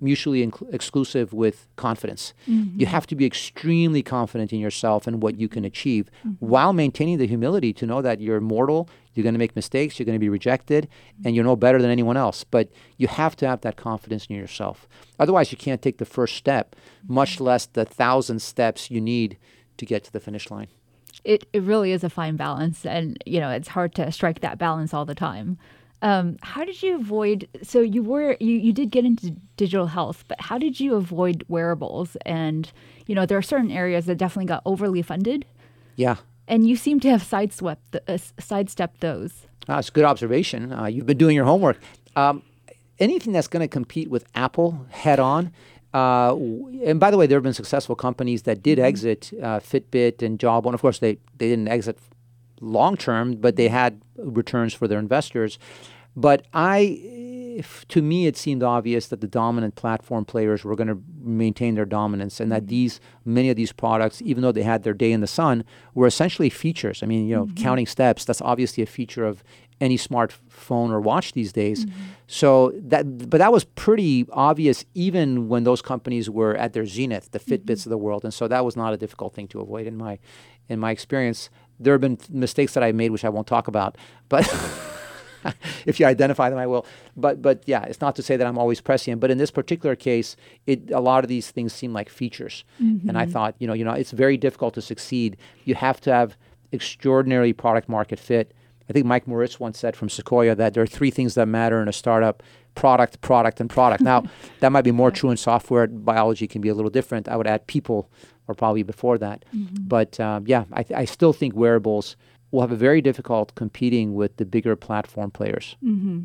[0.00, 2.32] mutually inc- exclusive with confidence.
[2.46, 2.82] You mm-hmm.
[2.84, 6.34] have to be extremely confident in yourself and what you can achieve mm-hmm.
[6.38, 10.06] while maintaining the humility to know that you're mortal, you're going to make mistakes, you're
[10.06, 11.26] going to be rejected, mm-hmm.
[11.26, 12.44] and you're no better than anyone else.
[12.44, 14.88] But you have to have that confidence in yourself.
[15.18, 19.36] Otherwise, you can't take the first step, much less the thousand steps you need
[19.76, 20.68] to get to the finish line.
[21.24, 22.86] It, it really is a fine balance.
[22.86, 25.58] And, you know, it's hard to strike that balance all the time.
[26.00, 27.48] Um, how did you avoid?
[27.62, 31.44] So you were you, you did get into digital health, but how did you avoid
[31.48, 32.16] wearables?
[32.24, 32.70] And
[33.08, 35.44] you know there are certain areas that definitely got overly funded,
[35.96, 36.16] Yeah.
[36.46, 39.48] and you seem to have sideswept the, uh, sidestepped those.
[39.68, 40.72] Ah, it's a good observation.
[40.72, 41.80] Uh, you've been doing your homework.
[42.14, 42.42] Um,
[43.00, 45.50] anything that's going to compete with Apple head on.
[45.94, 46.36] Uh,
[46.84, 50.38] and by the way, there have been successful companies that did exit uh, Fitbit and
[50.38, 50.74] Jawbone.
[50.74, 51.98] Of course, they, they didn't exit
[52.60, 55.58] long term, but they had returns for their investors.
[56.16, 57.17] But I,
[57.58, 61.74] if, to me, it seemed obvious that the dominant platform players were going to maintain
[61.74, 62.70] their dominance, and that mm-hmm.
[62.70, 66.06] these many of these products, even though they had their day in the sun, were
[66.06, 67.02] essentially features.
[67.02, 67.56] I mean, you know, mm-hmm.
[67.56, 68.24] counting steps.
[68.24, 69.42] That's obviously a feature of
[69.80, 71.84] any smartphone or watch these days.
[71.84, 72.00] Mm-hmm.
[72.28, 77.32] So that, but that was pretty obvious even when those companies were at their zenith,
[77.32, 79.88] the Fitbits of the world, and so that was not a difficult thing to avoid
[79.88, 80.20] in my,
[80.68, 81.50] in my experience.
[81.80, 84.46] There have been mistakes that I made, which I won't talk about, but.
[85.86, 86.86] if you identify them, I will.
[87.16, 89.20] But but yeah, it's not to say that I'm always prescient.
[89.20, 92.64] But in this particular case, it a lot of these things seem like features,
[93.08, 95.36] and I thought, you know, you know, it's very difficult to succeed.
[95.64, 96.36] You have to have
[96.72, 98.52] extraordinary product market fit.
[98.88, 101.82] I think Mike Moritz once said from Sequoia that there are three things that matter
[101.82, 102.42] in a startup:
[102.74, 104.02] product, product, and product.
[104.02, 104.24] Now,
[104.60, 105.86] that might be more true in software.
[105.86, 107.28] Biology can be a little different.
[107.28, 108.08] I would add people,
[108.46, 109.44] or probably before that.
[109.88, 112.16] But um, yeah, I, th- I still think wearables
[112.50, 115.76] will have a very difficult competing with the bigger platform players.
[115.84, 116.24] Mm-hmm.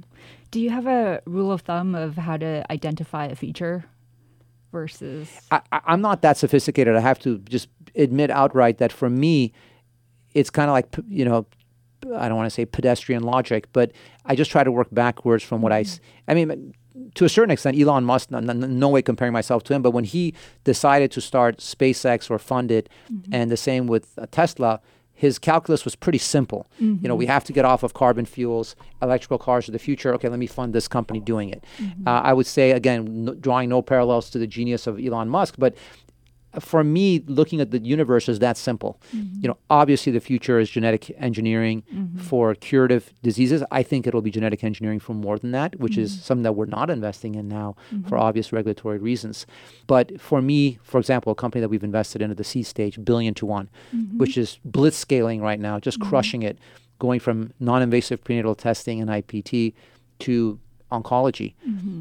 [0.52, 3.86] Do you have a rule of thumb of how to identify a feature
[4.72, 5.30] versus?
[5.52, 6.96] I, I'm not that sophisticated.
[6.96, 9.52] I have to just admit outright that for me,
[10.34, 11.46] it's kind of like you know
[12.16, 13.92] I don't want to say pedestrian logic, but
[14.26, 15.86] I just try to work backwards from what I.
[16.28, 16.74] I mean,
[17.16, 18.32] to a certain extent, Elon Musk.
[18.32, 20.34] No, no, way comparing myself to him, but when he
[20.64, 23.34] decided to start SpaceX or fund it, mm-hmm.
[23.34, 24.82] and the same with uh, Tesla,
[25.14, 26.68] his calculus was pretty simple.
[26.82, 27.04] Mm-hmm.
[27.04, 27.34] You know, we mm-hmm.
[27.34, 28.76] have to get off of carbon fuels.
[29.02, 30.14] Electrical cars are the future.
[30.16, 31.64] Okay, let me fund this company doing it.
[31.78, 32.08] Mm-hmm.
[32.08, 35.76] Uh, I would say again, drawing no parallels to the genius of Elon Musk, but
[36.60, 39.00] for me, looking at the universe is that simple.
[39.16, 39.42] Mm-hmm.
[39.42, 42.20] You know, obviously the future is genetic engineering mm-hmm.
[42.20, 43.64] for curative diseases.
[43.72, 46.02] I think it'll be genetic engineering for more than that, which mm-hmm.
[46.02, 48.08] is something that we're not investing in now mm-hmm.
[48.08, 49.46] for obvious regulatory reasons.
[49.88, 53.00] But for me, for example, a company that we've invested in at the seed stage,
[53.00, 54.18] BillionToOne, mm-hmm.
[54.18, 56.10] which is blitz scaling right now, just mm-hmm.
[56.10, 56.58] crushing it,
[57.00, 59.74] going from non-invasive prenatal testing NIPT
[60.20, 60.60] to
[60.92, 61.56] oncology.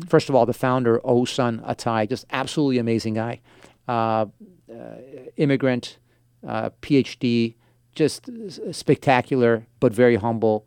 [0.06, 3.40] First of all, the founder, Oguzhan Atay, just absolutely amazing guy.
[3.88, 4.26] Uh,
[4.72, 4.96] uh,
[5.36, 5.98] immigrant,
[6.46, 7.54] uh, PhD,
[7.94, 8.30] just
[8.70, 10.66] spectacular, but very humble.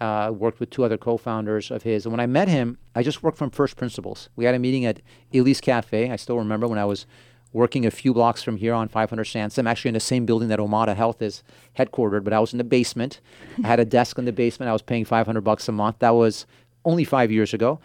[0.00, 2.06] Uh, worked with two other co-founders of his.
[2.06, 4.30] And when I met him, I just worked from first principles.
[4.34, 5.02] We had a meeting at
[5.34, 6.10] Elise Cafe.
[6.10, 7.04] I still remember when I was
[7.52, 10.58] working a few blocks from here on 500 Sansome, actually in the same building that
[10.58, 11.42] Omada Health is
[11.76, 13.20] headquartered, but I was in the basement.
[13.62, 14.70] I had a desk in the basement.
[14.70, 15.98] I was paying 500 bucks a month.
[15.98, 16.46] That was
[16.84, 17.78] only five years ago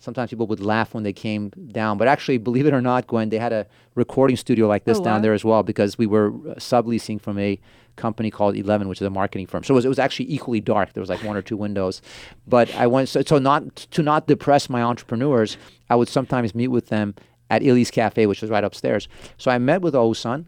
[0.00, 1.98] sometimes people would laugh when they came down.
[1.98, 5.04] But actually, believe it or not, Gwen, they had a recording studio like this oh,
[5.04, 5.20] down wow.
[5.20, 7.58] there as well because we were uh, subleasing from a
[7.96, 9.62] company called Eleven, which is a marketing firm.
[9.62, 10.92] So it was, it was actually equally dark.
[10.94, 12.02] There was like one or two windows.
[12.48, 15.56] But I went so, so not to not depress my entrepreneurs,
[15.88, 17.14] I would sometimes meet with them
[17.50, 19.08] at Illy's Cafe, which was right upstairs.
[19.36, 20.46] So I met with Oguzhan,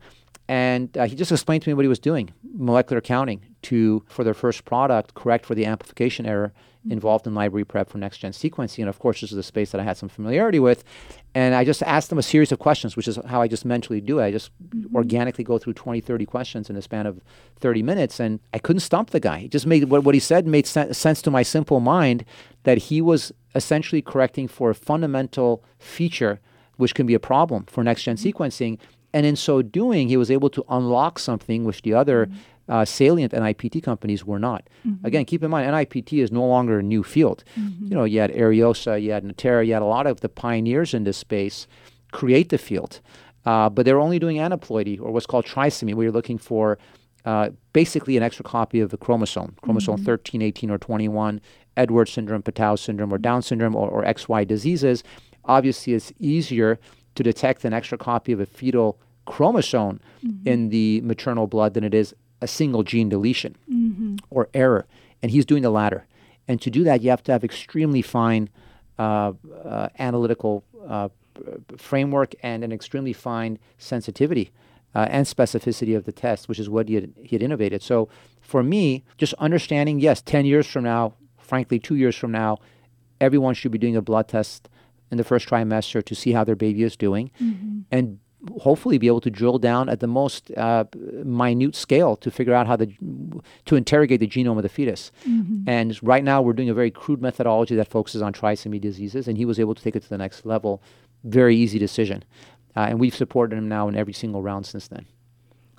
[0.53, 4.23] and uh, he just explained to me what he was doing, molecular counting, to for
[4.23, 6.53] their first product correct for the amplification error
[6.91, 8.81] involved in library prep for next gen sequencing.
[8.81, 10.85] And of course, this is a space that I had some familiarity with.
[11.35, 14.03] And I just asked them a series of questions, which is how I just mentally
[14.03, 14.25] do it.
[14.25, 14.95] I just mm-hmm.
[14.95, 17.23] organically go through 20, 30 questions in a span of
[17.61, 18.21] 30 minutes.
[18.21, 19.39] And I couldn't stump the guy.
[19.39, 22.27] He just made what, what he said made sen- sense to my simple mind
[22.65, 26.41] that he was essentially correcting for a fundamental feature
[26.77, 28.29] which can be a problem for next gen mm-hmm.
[28.29, 28.79] sequencing.
[29.15, 32.37] And in so doing, he was able to unlock something which the other mm-hmm
[32.69, 34.69] uh, salient NIPT companies were not.
[34.87, 35.07] Mm-hmm.
[35.07, 37.45] Again, keep in mind, NIPT is no longer a new field.
[37.59, 37.87] Mm-hmm.
[37.87, 40.95] You know, you had Ariosa, you had Natera, you had a lot of the pioneers
[40.95, 41.67] in this space
[42.13, 43.01] create the field.
[43.45, 46.79] Uh, but they were only doing aneuploidy, or what's called trisomy, where you're looking for
[47.25, 50.05] uh, basically an extra copy of the chromosome, chromosome mm-hmm.
[50.05, 51.41] 13, 18, or 21,
[51.77, 55.03] Edwards syndrome, Patau syndrome, or Down syndrome, or, or XY diseases.
[55.45, 56.79] Obviously, it's easier
[57.15, 60.49] to detect an extra copy of a fetal chromosome mm-hmm.
[60.49, 64.17] in the maternal blood than it is a single gene deletion mm-hmm.
[64.31, 64.87] or error,
[65.23, 66.07] and he's doing the latter.
[66.49, 68.49] And to do that, you have to have extremely fine
[68.99, 69.33] uh,
[69.65, 71.09] uh, analytical uh,
[71.77, 74.51] framework and an extremely fine sensitivity
[74.95, 77.83] uh, and specificity of the test, which is what he had, he had innovated.
[77.83, 78.09] So
[78.41, 82.59] for me, just understanding, yes, 10 years from now, frankly, two years from now,
[83.21, 84.69] everyone should be doing a blood test
[85.13, 87.31] in the first trimester to see how their baby is doing.
[87.41, 87.81] Mm-hmm.
[87.93, 88.19] And
[88.61, 90.85] hopefully be able to drill down at the most uh,
[91.25, 92.93] minute scale to figure out how the
[93.67, 95.13] to interrogate the genome of the fetus.
[95.29, 95.69] Mm-hmm.
[95.69, 99.37] And right now we're doing a very crude methodology that focuses on trisomy diseases, and
[99.39, 100.83] he was able to take it to the next level.
[101.25, 102.25] Very easy decision,
[102.75, 105.07] uh, and we've supported him now in every single round since then.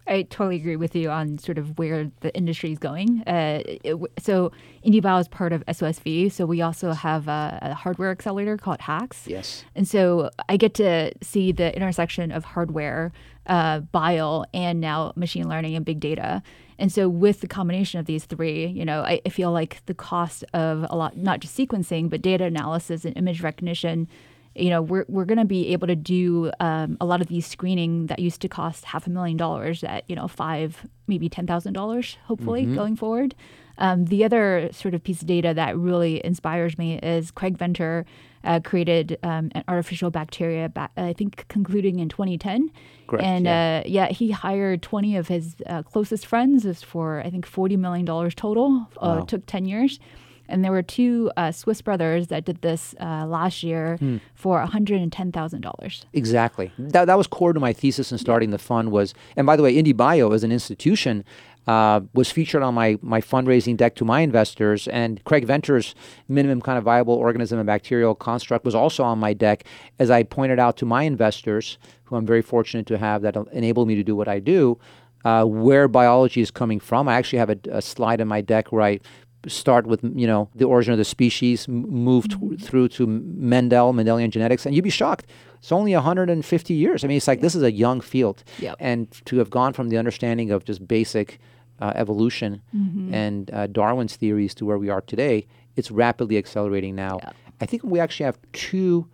[0.06, 3.22] I totally agree with you on sort of where the industry is going.
[3.26, 4.52] Uh, it, so
[4.86, 6.32] IndieBio is part of SOSV.
[6.32, 9.28] So we also have a, a, hardware accelerator called HAX.
[9.28, 9.64] Yes.
[9.76, 13.14] And so I get to see the intersection of hardware,
[13.46, 16.44] uh, bio, and now machine learning and big data.
[16.78, 19.94] And so with the combination of these three, you know, I, I feel like the
[19.94, 24.10] cost of a lot, not just sequencing, but data analysis and image recognition
[24.56, 27.46] you know, we're, we're going to be able to do um, a lot of these
[27.46, 32.18] screening that used to cost half a million dollars at, you know, five, maybe $10,000,
[32.26, 32.76] hopefully, mm-hmm.
[32.76, 33.36] going forward.
[33.80, 38.06] Um, the other sort of piece of data that really inspires me is Craig Venter
[38.44, 42.70] uh, created um, an artificial bacteria, back, I think, concluding in 2010.
[43.08, 43.82] Correct, and yeah.
[43.84, 44.08] Uh, yeah.
[44.10, 48.88] he hired 20 of his uh, closest friends for, I think, $40 million total.
[48.98, 49.26] Uh, wow.
[49.26, 50.00] took 10 years.
[50.48, 54.18] And there were two uh, Swiss brothers that did this uh, last year hmm.
[54.36, 56.06] for $110,000.
[56.14, 56.72] Exactly.
[56.78, 59.64] That, that was core to my thesis in starting the fund was, and by the
[59.64, 61.24] way, IndieBio as an institution
[61.66, 64.88] uh, was featured on my, my fundraising deck to my investors.
[64.90, 65.96] And Craig Venter's
[66.28, 69.64] minimum kind of viable organism and bacterial construct was also on my deck
[70.00, 73.86] as I pointed out to my investors, who I'm very fortunate to have that enable
[73.86, 74.78] me to do what I do.
[75.26, 77.08] uh, where biology is coming from.
[77.08, 79.00] I actually have a, a, slide in my deck where I
[79.48, 84.30] start with you know the origin of the species, move t- through to Mendel, Mendelian
[84.30, 85.26] genetics, and you'd be shocked.
[85.60, 87.04] It's only 150 years.
[87.04, 88.76] I mean, it's like this is a young field, Yep.
[88.80, 91.40] and to have gone from the understanding of just basic
[91.80, 93.14] uh, evolution Mm-hmm.
[93.14, 97.20] and uh, Darwin's theories to where we are today, it's rapidly accelerating now.
[97.62, 99.08] I think we actually have two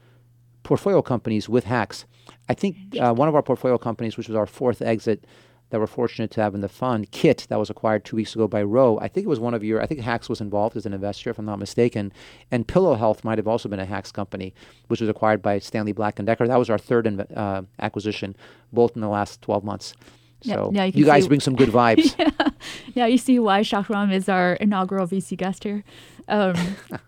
[0.64, 2.06] portfolio companies with HAX.
[2.48, 5.26] I think uh, one of our portfolio companies, which was our fourth exit
[5.72, 8.48] that we're fortunate to have in the fund, Kit, that was acquired two weeks ago
[8.48, 8.98] by Ro.
[9.00, 11.30] I think it was one of your, I think HAX was involved as an investor,
[11.30, 12.12] if I'm not mistaken.
[12.50, 14.54] And Pillo Health might have also been a HAX company,
[14.88, 16.48] which was acquired by Stanley Black and Decker.
[16.48, 18.36] That was our third inv- uh, acquisition,
[18.74, 19.94] both in the last 12 months.
[20.42, 22.16] Yeah, So now you you, guys see- bring some good vibes.
[22.20, 22.50] yeah.
[22.96, 25.84] Now you see why Shahram is our inaugural VC guest here.
[26.28, 26.56] Um,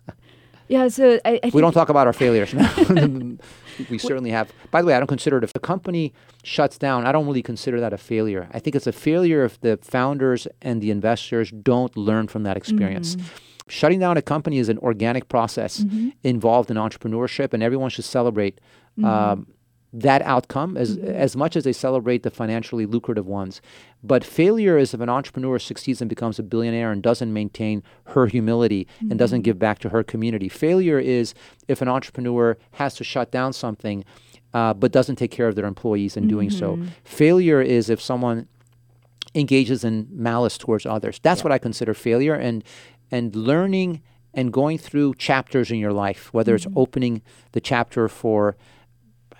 [0.68, 2.54] yeah, so I, I think We don't talk about our failures.
[2.54, 3.38] No.
[3.90, 4.52] we certainly have.
[4.70, 7.42] By the way, I don't consider it if a company shuts down, I don't really
[7.42, 8.48] consider that a failure.
[8.52, 12.56] I think it's a failure if the founders and the investors don't learn from that
[12.56, 13.16] experience.
[13.16, 13.26] Mm-hmm.
[13.68, 16.10] Shutting down a company is an organic process mm-hmm.
[16.22, 18.60] involved in entrepreneurship, and everyone should celebrate
[18.98, 19.04] mm-hmm.
[19.04, 19.46] um,
[19.92, 21.08] that outcome as mm-hmm.
[21.08, 23.60] as much as they celebrate the financially lucrative ones.
[24.02, 28.26] But failure is if an entrepreneur succeeds and becomes a billionaire and doesn't maintain her
[28.26, 29.44] humility and doesn't mm-hmm.
[29.44, 30.48] give back to her community.
[30.48, 31.34] Failure is
[31.68, 34.04] if an entrepreneur has to shut down something
[34.54, 36.76] uh, but doesn't take care of their employees in doing so.
[36.76, 36.88] Mm-hmm.
[37.04, 38.48] Failure is if someone
[39.34, 41.18] engages in malice towards others.
[41.22, 42.64] That's what I consider failure and
[43.10, 44.02] and learning
[44.34, 47.20] and going through chapters in your life, whether it's opening
[47.52, 48.56] the chapter for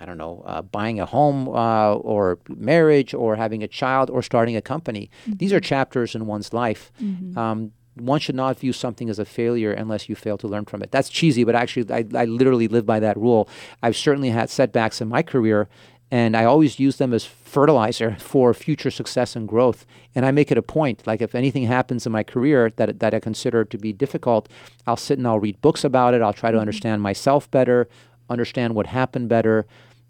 [0.03, 4.21] I don't know, uh, buying a home uh, or marriage or having a child or
[4.21, 5.09] starting a company.
[5.37, 6.91] These are chapters in one's life.
[7.37, 10.81] Um, one should not view something as a failure unless you fail to learn from
[10.83, 10.91] it.
[10.91, 13.47] That's cheesy, but actually, I, I literally live by that rule.
[13.81, 15.69] I've certainly had setbacks in my career,
[16.11, 19.85] and I always use them as fertilizer for future success and growth.
[20.15, 23.13] And I make it a point, like if anything happens in my career that that
[23.13, 24.49] I consider to be difficult,
[24.85, 26.21] I'll sit and I'll read books about it.
[26.21, 27.87] I'll try to understand myself better,
[28.29, 29.65] understand what happened better,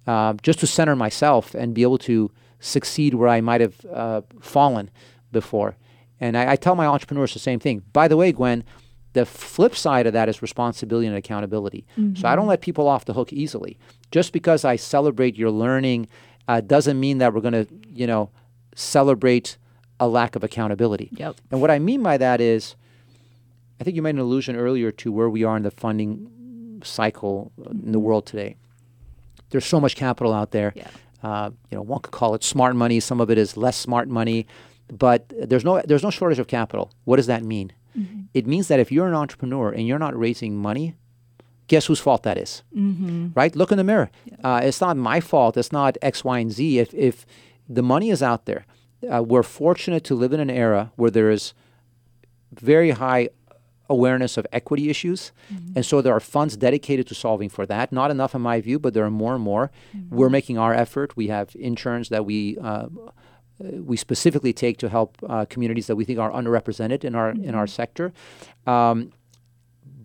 [0.07, 4.21] uh, just to center myself and be able to succeed where I might have uh,
[4.41, 4.89] fallen
[5.31, 5.75] before.
[6.19, 7.83] And I, I tell my entrepreneurs the same thing.
[7.91, 8.63] By the way, Gwen,
[9.13, 11.85] the flip side of that is responsibility and accountability.
[12.15, 13.77] So I don't let people off the hook easily.
[14.11, 16.07] Just because I celebrate your learning
[16.47, 18.29] uh, doesn't mean that we're going to, you know,
[18.75, 19.57] celebrate
[19.99, 21.09] a lack of accountability.
[21.13, 21.35] Yep.
[21.51, 22.75] And what I mean by that is,
[23.79, 27.51] I think you made an allusion earlier to where we are in the funding cycle
[27.69, 28.55] in the world today.
[29.53, 30.73] There's so much capital out there.
[30.75, 30.87] Yeah.
[31.21, 32.99] Uh, you know, one could call it smart money.
[32.99, 34.47] Some of it is less smart money,
[34.91, 36.91] but there's no there's no shortage of capital.
[37.05, 37.71] What does that mean?
[38.33, 40.95] It means that if you're an entrepreneur and you're not raising money,
[41.67, 42.63] guess whose fault that is?
[43.35, 43.55] Right?
[43.55, 44.09] Look in the mirror.
[44.43, 45.55] Uh, it's not my fault.
[45.55, 46.79] It's not X, Y, and Z.
[46.79, 47.25] If if
[47.69, 48.65] the money is out there,
[49.13, 51.53] uh, we're fortunate to live in an era where there is
[52.51, 53.29] very high
[53.97, 55.19] awareness of equity issues.
[55.75, 57.85] And so there are funds dedicated to solving for that.
[57.91, 59.65] Not enough, in my view, but there are more and more.
[60.17, 61.09] We're making our effort.
[61.21, 62.57] We have interns that we.
[62.69, 62.87] Uh,
[63.91, 67.53] we specifically take to help uh, communities that we think are underrepresented in our in
[67.59, 68.11] our sector.
[68.65, 68.97] Um,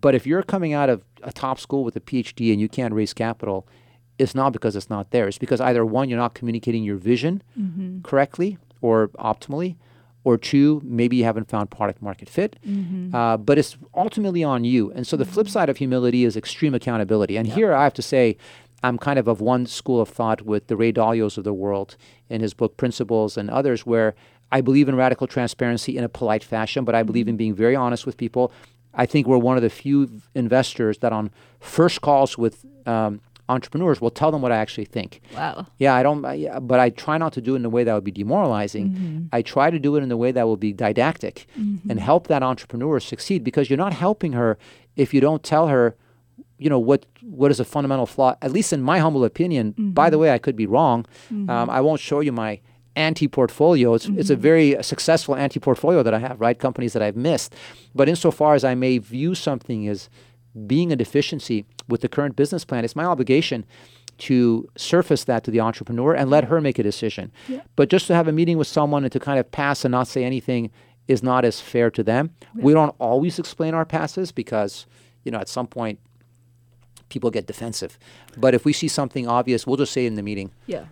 [0.05, 2.93] but if you're coming out of a top school with a PhD and you can't
[2.93, 3.67] raise capital,
[4.17, 5.27] it's not because it's not there.
[5.27, 7.41] It's because either one, you're not communicating your vision
[8.03, 9.75] correctly or optimally,
[10.29, 12.51] or two, maybe you haven't found product market fit.
[13.15, 14.91] Uh, but it's ultimately on you.
[14.95, 17.35] And so the flip side of humility is extreme accountability.
[17.39, 18.37] And here I have to say,
[18.83, 21.97] I'm kind of of one school of thought with the Ray Dalios of the world
[22.29, 24.13] in his book Principles and others, where
[24.51, 27.75] I believe in radical transparency in a polite fashion, but I believe in being very
[27.75, 28.51] honest with people.
[28.93, 33.99] I think we're one of the few investors that on first calls with um, entrepreneurs
[33.99, 35.19] will tell them what I actually think.
[35.35, 35.67] Wow.
[35.77, 37.93] Yeah, I don't, I, but I try not to do it in a way that
[37.93, 38.89] would be demoralizing.
[38.89, 39.25] Mm-hmm.
[39.33, 41.97] I try to do it in a way that will be didactic and mm-hmm.
[41.97, 44.57] help that entrepreneur succeed because you're not helping her
[44.95, 45.95] if you don't tell her,
[46.57, 48.35] you know, what what is a fundamental flaw.
[48.41, 49.73] At least in my humble opinion.
[49.77, 50.21] By the mm-hmm.
[50.21, 51.05] way, I could be wrong.
[51.31, 52.61] Um, I won't show you my
[52.95, 53.93] anti-portfolio.
[53.93, 56.57] It's, it's a very successful anti-portfolio that I have, right?
[56.59, 57.55] Companies that I've missed.
[57.95, 60.09] But insofar as I may view something as
[60.67, 63.65] being a deficiency with the current business plan, it's my obligation
[64.19, 67.31] to surface that to the entrepreneur and let her make a decision.
[67.75, 70.07] But just to have a meeting with someone and to kind of pass and not
[70.07, 70.71] say anything
[71.07, 72.31] is not as fair to them.
[72.53, 74.85] We don't always explain our passes because,
[75.23, 75.99] you know, at some point
[77.07, 77.97] people get defensive.
[78.37, 80.85] But if we see something obvious, we'll just say it in the meeting Yeah.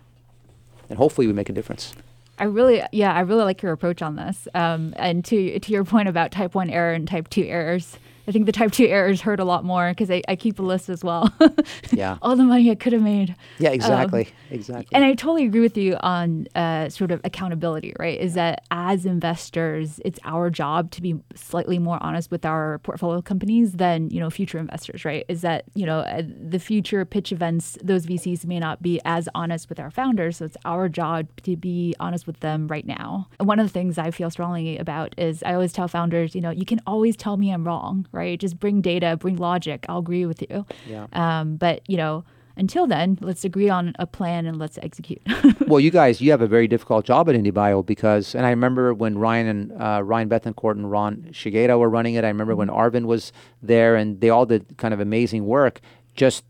[0.88, 1.92] and hopefully we make a difference.
[2.40, 4.48] I really, yeah, I really like your approach on this.
[4.54, 7.98] Um, and to to your point about type one error and type two errors,
[8.28, 10.62] I think the type two errors hurt a lot more because I, I keep a
[10.62, 11.32] list as well.
[11.90, 12.18] Yeah.
[12.22, 13.34] All the money I could have made.
[13.58, 14.28] Yeah, exactly.
[14.50, 14.94] exactly.
[14.94, 18.20] And I totally agree with you on uh, sort of accountability, right?
[18.20, 23.22] Is that as investors, it's our job to be slightly more honest with our portfolio
[23.22, 25.24] companies than, you know, future investors, right?
[25.28, 29.28] Is that, you know, uh, the future pitch events, those VCs may not be as
[29.34, 30.36] honest with our founders.
[30.36, 33.28] So it's our job to be honest with them right now.
[33.38, 36.40] And one of the things I feel strongly about is I always tell founders, you
[36.40, 38.17] know, you can always tell me I'm wrong, right?
[38.36, 39.86] Just bring data, bring logic.
[39.88, 40.66] I'll agree with you.
[40.86, 41.06] Yeah.
[41.12, 42.24] Um, but, you know,
[42.58, 45.22] until then, let's agree on a plan and let's execute.
[45.68, 48.92] well, you guys, you have a very difficult job at IndieBio because, and I remember
[48.92, 52.24] when Ryan and uh, Ryan Bethencourt and Ron Shigeta were running it.
[52.24, 55.80] I remember when Arvind was there, and they all did kind of amazing work,
[56.16, 56.44] just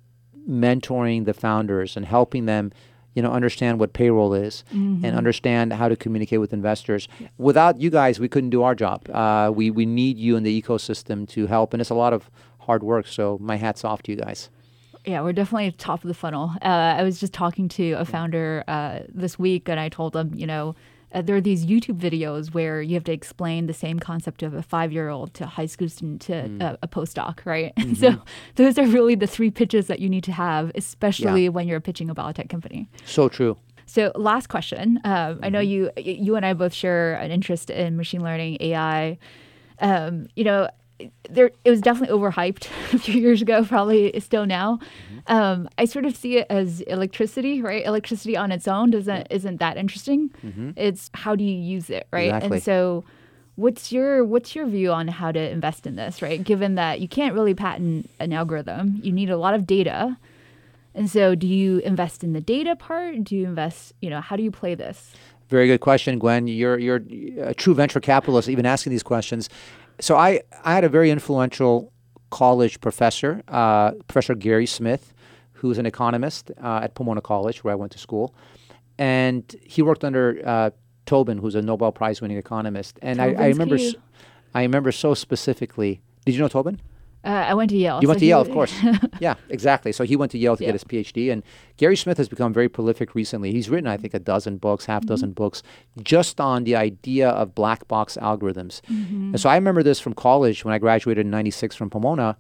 [0.49, 2.73] mentoring the founders and helping them,
[3.19, 7.09] you know, understand what payroll is and understand how to communicate with investors.
[7.37, 9.11] Without you guys, we couldn't do our job.
[9.11, 12.31] Uh, we we need you in the ecosystem to help, and it's a lot of
[12.61, 13.09] hard work.
[13.09, 14.51] So my hats off to you guys.
[15.05, 16.53] Yeah, we're definitely at the top of the funnel.
[16.63, 20.33] Uh, I was just talking to a founder uh, this week, and I told them,
[20.37, 20.77] you know,
[21.13, 24.55] uh, there are these YouTube videos where you have to explain the same concept of
[24.55, 27.73] a five-year-old to a high school student to uh, a postdoc, right?
[27.77, 28.21] And so
[28.57, 32.11] those are really the three pitches that you need to have, especially when you're pitching
[32.11, 32.89] a biotech company.
[33.05, 33.57] So true.
[33.87, 35.01] So, last question.
[35.05, 39.17] Um, I know you you and I both share an interest in machine learning, AI.
[39.81, 40.69] Um, you know,
[41.31, 44.79] there it was definitely overhyped a few years ago, probably still now.
[45.29, 47.85] Um, I sort of see it as electricity, right?
[47.85, 50.31] Electricity on its own doesn't isn't that interesting.
[50.77, 52.35] It's how do you use it, right?
[52.35, 52.57] Exactly.
[52.57, 53.05] And so,
[53.57, 56.43] what's your what's your view on how to invest in this, right?
[56.43, 60.17] Given that you can't really patent an algorithm, you need a lot of data.
[60.95, 63.23] And so, do you invest in the data part?
[63.25, 65.13] Do you invest, you know, how do you play this?
[65.49, 66.47] Very good question, Gwen.
[66.47, 67.03] You're you're
[67.43, 69.49] a true venture capitalist, even asking these questions.
[70.01, 71.93] So I I had a very influential
[72.31, 75.15] college professor, uh, Professor Gary Smith,
[75.59, 78.35] who's an economist uh, at Pomona College, where I went to school,
[78.99, 80.71] and he worked under uh,
[81.07, 82.99] Tobin, who's a Nobel Prize winning economist.
[83.03, 83.89] And I, I remember, key.
[83.89, 83.95] s-
[84.55, 86.01] I remember so specifically.
[86.25, 86.81] Did you know Tobin?
[87.25, 87.99] Uh, I went to Yale.
[88.01, 88.73] You went so to Yale, of course.
[89.21, 89.91] yeah, exactly.
[89.93, 90.69] So he went to Yale to Yeah.
[90.73, 91.43] get his PhD, and
[91.77, 93.51] Gary Smith has become very prolific recently.
[93.53, 95.09] He's written, I think, a dozen books, half Mm-hmm.
[95.09, 95.63] dozen books,
[96.03, 98.81] just on the idea of black box algorithms.
[98.83, 99.31] Mm-hmm.
[99.33, 102.37] And so I remember this from college when I graduated in '96 from Pomona,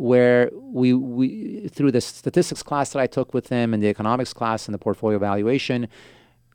[0.00, 4.32] where we we through the statistics class that I took with him and the economics
[4.32, 5.88] class and the portfolio evaluation.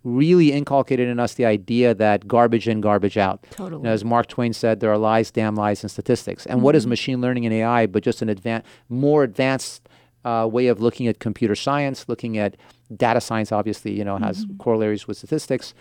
[0.03, 3.43] Really inculcated in us the idea that garbage in, garbage out.
[3.51, 3.81] Totally.
[3.81, 6.45] You know, as Mark Twain said, there are lies, damn lies, and statistics.
[6.45, 9.89] And what is machine learning and AI but just an advan- more advanced
[10.23, 12.55] uh, way of looking at computer science, looking at
[12.95, 15.73] data science, obviously, you know, has corollaries with statistics.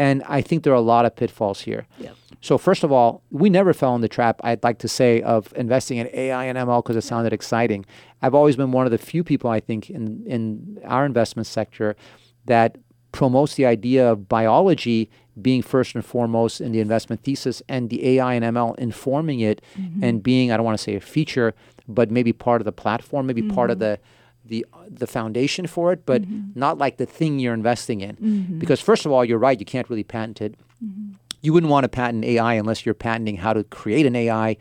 [0.00, 1.86] And I think there are a lot of pitfalls here.
[1.98, 2.16] Yep.
[2.40, 5.52] So, first of all, we never fell in the trap, I'd like to say, of
[5.56, 7.84] investing in AI and ML because it sounded exciting.
[8.22, 11.96] I've always been one of the few people, I think, in, in our investment sector
[12.46, 12.78] that
[13.12, 15.10] promotes the idea of biology
[15.42, 19.60] being first and foremost in the investment thesis and the AI and ML informing it
[19.78, 20.02] mm-hmm.
[20.02, 21.54] and being, I don't want to say a feature,
[21.86, 23.92] but maybe part of the platform, maybe part of mm-hmm.
[23.92, 24.00] the
[24.50, 26.58] the the foundation for it, but mm-hmm.
[26.58, 28.16] not like the thing you're investing in.
[28.16, 28.58] Mm-hmm.
[28.58, 30.56] Because first of all, you're right, you can't really patent it.
[30.84, 31.12] Mm-hmm.
[31.40, 34.58] You wouldn't want to patent AI unless you're patenting how to create an AI,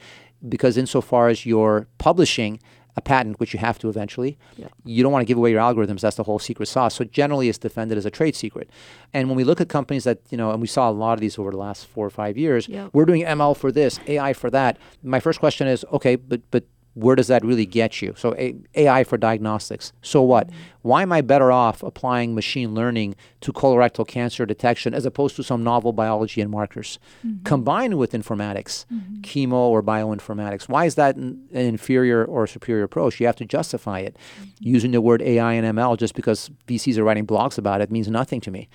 [0.47, 2.61] because insofar as you're publishing
[2.95, 4.37] a patent, which you have to eventually,
[4.85, 6.01] you don't want to give away your algorithms.
[6.01, 6.95] That's the whole secret sauce.
[6.95, 8.69] So generally, it's defended as a trade secret.
[9.13, 11.19] And when we look at companies that you know, and we saw a lot of
[11.19, 14.49] these over the last four or five years, we're doing ML for this, AI for
[14.51, 14.77] that.
[15.03, 16.63] My first question is, okay, but but
[16.99, 18.13] where does that really get you?
[18.17, 19.93] So A- AI for diagnostics.
[20.01, 20.47] So what?
[20.47, 20.57] Mm-hmm.
[20.81, 25.43] Why am I better off applying machine learning to colorectal cancer detection as opposed to
[25.43, 27.43] some novel biology and markers mm-hmm.
[27.43, 29.21] combined with informatics, mm-hmm.
[29.21, 30.67] chemo or bioinformatics?
[30.67, 33.19] Why is that an, an inferior or superior approach?
[33.19, 34.17] You have to justify it.
[34.59, 38.09] Using the word AI and ML just because VCs are writing blogs about it means
[38.09, 38.67] nothing to me.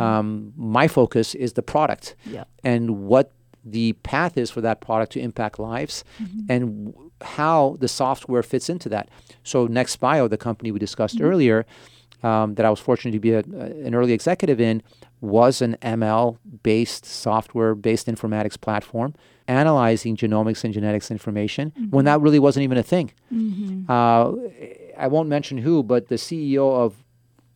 [0.00, 2.44] Um, my focus is the product Yeah.
[2.62, 3.32] and what
[3.64, 6.02] the path is for that product to impact lives
[6.48, 9.08] and w- how the software fits into that.
[9.44, 11.66] So NextBio, the company we discussed earlier,
[12.22, 14.82] um, that I was fortunate to be a, an early executive in,
[15.20, 19.14] was an ML-based software-based informatics platform
[19.48, 23.10] analyzing genomics and genetics information when that really wasn't even a thing.
[23.90, 24.32] Uh,
[24.96, 26.94] I won't mention who, but the CEO of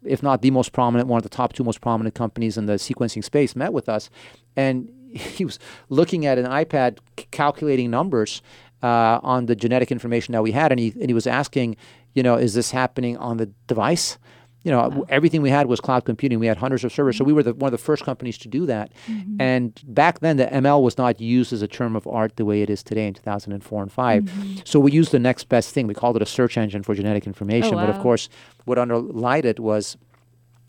[0.05, 2.75] if not the most prominent, one of the top two most prominent companies in the
[2.75, 4.11] sequencing space, met with us,
[4.57, 5.59] and he was
[5.89, 8.43] looking at an iPad, c- calculating numbers
[8.85, 11.77] uh, on the genetic information that we had, and he and he was asking,
[12.13, 14.19] you know, is this happening on the device?
[14.65, 15.05] you know, wow.
[15.11, 16.39] everything we had was cloud computing.
[16.39, 18.49] We had hundreds of servers, so we were the, one of the first companies to
[18.49, 18.93] do that.
[19.07, 19.37] Mm-hmm.
[19.39, 22.63] And back then, the ML was not used as a term of art the way
[22.63, 24.23] it is today in 2004 and 5.
[24.23, 24.55] Mm-hmm.
[24.65, 25.87] So we used the next best thing.
[25.87, 27.75] We called it a search engine for genetic information.
[27.75, 27.87] Oh, wow.
[27.87, 28.31] But of course,
[28.65, 29.99] what underlied it was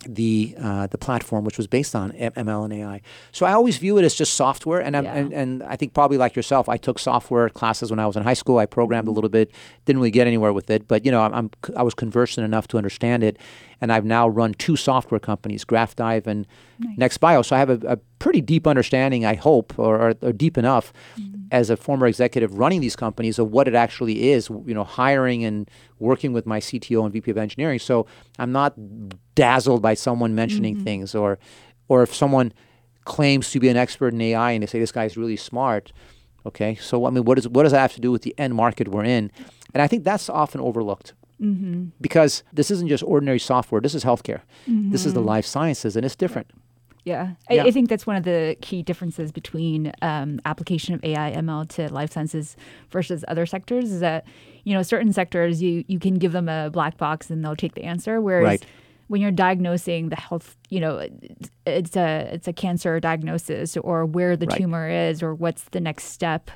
[0.08, 3.02] the uh, the platform, which was based on ML and AI.
[3.32, 5.14] So I always view it as just software, and, yeah.
[5.14, 8.24] and and I think probably like yourself, I took software classes when I was in
[8.24, 8.58] high school.
[8.58, 9.52] I programmed a little bit,
[9.86, 12.68] didn't really get anywhere with it, but you know I'm, I'm I was conversant enough
[12.70, 13.38] to understand it,
[13.82, 16.48] and I've now run two software companies, GraphDive and
[16.80, 17.18] nice.
[17.18, 17.46] NextBio.
[17.46, 20.92] So I have a, a, pretty deep understanding, I hope, or, or, or deep enough
[21.16, 21.44] mm-hmm.
[21.52, 25.44] as a former executive running these companies of what it actually is, you know, hiring
[25.44, 25.70] and
[26.00, 27.78] working with my CTO and VP of engineering.
[27.78, 28.08] So
[28.40, 28.74] I'm not
[29.36, 30.84] dazzled by someone mentioning mm-hmm.
[30.86, 31.38] things or,
[31.88, 32.52] or if someone
[33.04, 35.92] claims to be an expert in AI and they say this guy's really smart.
[36.48, 38.56] Okay, so I mean, what, is, what does that have to do with the end
[38.56, 39.32] market we're in?
[39.74, 41.14] And I think that's often overlooked.
[41.42, 41.88] Mm-hmm.
[42.00, 43.82] Because this isn't just ordinary software.
[43.82, 44.42] This is healthcare.
[44.68, 44.92] Mm-hmm.
[44.92, 46.48] This is the life sciences, and it's different.
[47.06, 47.34] Yeah.
[47.52, 51.70] I, I, think that's one of the key differences between um, application of AI ML
[51.76, 52.58] to life sciences
[52.90, 54.26] versus other sectors is that,
[54.64, 57.76] you know, certain sectors you you can give them a black box and they'll take
[57.76, 58.66] the answer, whereas right.
[59.08, 61.08] when you're diagnosing the health, you know,
[61.68, 64.58] it's a it's a cancer diagnosis or where the right.
[64.58, 66.50] tumor is or what's the next step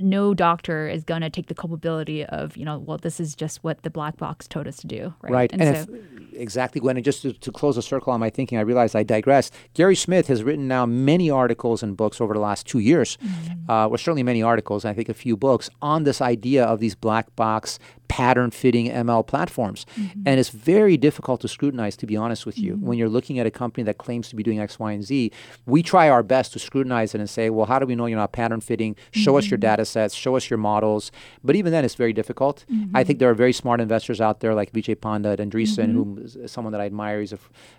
[0.00, 3.62] no doctor is going to take the culpability of, you know, well, this is just
[3.64, 5.14] what the black box told us to do.
[5.22, 5.32] Right.
[5.32, 5.52] Right.
[5.52, 6.96] And, and so, if, exactly, Gwen.
[6.96, 9.50] And just to, to, close a circle on my thinking, I realize I digress.
[9.74, 13.70] Gary Smith has written now many articles and books over the last two years, mm-hmm.
[13.70, 16.94] uh, well, certainly many articles, I think a few books on this idea of these
[16.94, 17.78] black box
[18.08, 19.86] pattern fitting ML platforms.
[19.96, 20.22] Mm-hmm.
[20.26, 22.74] And it's very difficult to scrutinize, to be honest with you.
[22.74, 22.86] Mm-hmm.
[22.86, 25.30] When you're looking at a company that claims to be doing X, Y, and Z,
[25.66, 28.18] we try our best to scrutinize it and say, well, how do we know you're
[28.18, 28.96] not pattern fitting?
[29.10, 29.38] Show mm-hmm.
[29.38, 29.70] us your mm-hmm.
[29.70, 31.12] data sets, show us your models.
[31.44, 32.64] But even then, it's very difficult.
[32.68, 33.02] I mm-hmm.
[33.02, 36.50] think there are very smart investors out there like Vijay Pande and Andreessen, who is
[36.50, 37.38] someone that I admire, he's a,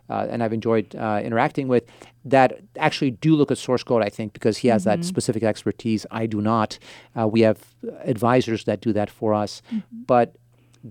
[0.10, 1.86] uh, and I've enjoyed uh, interacting with,
[2.26, 6.06] that actually do look at source code, I think, because he has that specific expertise.
[6.12, 6.78] I do not.
[7.20, 7.60] Uh, we have
[8.04, 9.62] advisors that do that for us.
[10.06, 10.36] But but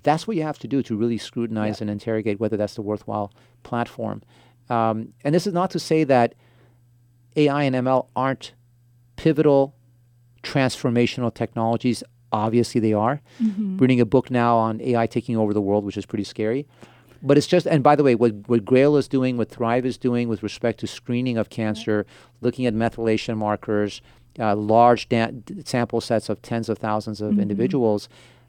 [0.04, 1.84] that's what you have to do to really scrutinize yeah.
[1.84, 4.22] and interrogate whether that's the worthwhile platform.
[4.70, 6.34] Um, and this is not to say that
[7.36, 8.52] AI and ML aren't
[9.16, 9.74] pivotal,
[10.42, 12.02] transformational technologies.
[12.32, 13.20] Obviously, they are.
[13.42, 13.78] Mm-hmm.
[13.78, 16.66] Reading a book now on AI taking over the world, which is pretty scary.
[17.22, 19.98] But it's just, and by the way, what, what Grail is doing, what Thrive is
[19.98, 22.06] doing with respect to screening of cancer,
[22.40, 24.00] looking at methylation markers,
[24.38, 25.32] uh, large da-
[25.64, 27.40] sample sets of tens of thousands of mm-hmm.
[27.40, 28.08] individuals,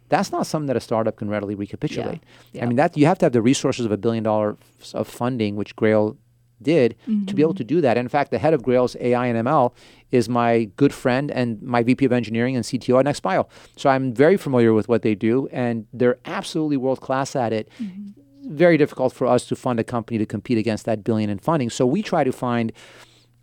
[0.10, 2.22] that's not something that a startup can readily recapitulate.
[2.52, 2.60] Yeah.
[2.60, 2.64] Yeah.
[2.64, 4.58] I mean, that you have to have the resources of a billion dollars
[4.94, 6.18] of funding, which Grail
[6.62, 7.26] did, mm-hmm.
[7.26, 7.58] to be able mm-hmm.
[7.58, 7.98] to do that.
[7.98, 9.74] And in fact, the head of Grail's AI and ML
[10.12, 13.48] is my good friend and my VP of engineering and CTO at NextBio.
[13.78, 17.70] So I'm very familiar with what they do, and they're absolutely world class at it.
[17.82, 18.20] Mm-hmm.
[18.50, 21.70] Very difficult for us to fund a company to compete against that billion in funding.
[21.70, 22.72] So we try to find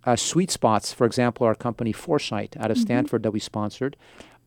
[0.03, 0.93] uh, sweet spots.
[0.93, 2.83] For example, our company Foresight out of mm-hmm.
[2.83, 3.97] Stanford that we sponsored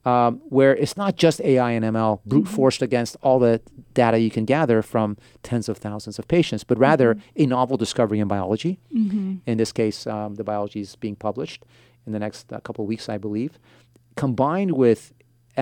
[0.05, 2.55] um, where it's not just AI and ML brute mm-hmm.
[2.55, 3.61] forced against all the
[3.93, 7.43] data you can gather from tens of thousands of patients, but rather mm-hmm.
[7.43, 8.79] a novel discovery in biology.
[8.95, 9.37] Mm-hmm.
[9.47, 11.65] In this case, um, the biology is being published
[12.07, 13.59] in the next uh, couple of weeks, I believe,
[14.17, 15.13] combined with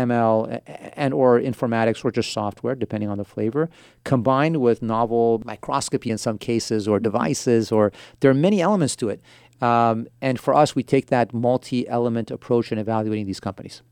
[0.06, 0.60] ML
[0.96, 3.68] and or informatics or just software, depending on the flavor,
[4.04, 9.08] combined with novel microscopy in some cases or devices, or there are many elements to
[9.08, 9.20] it.
[9.60, 13.82] Um, and for us, we take that multi-element approach in evaluating these companies.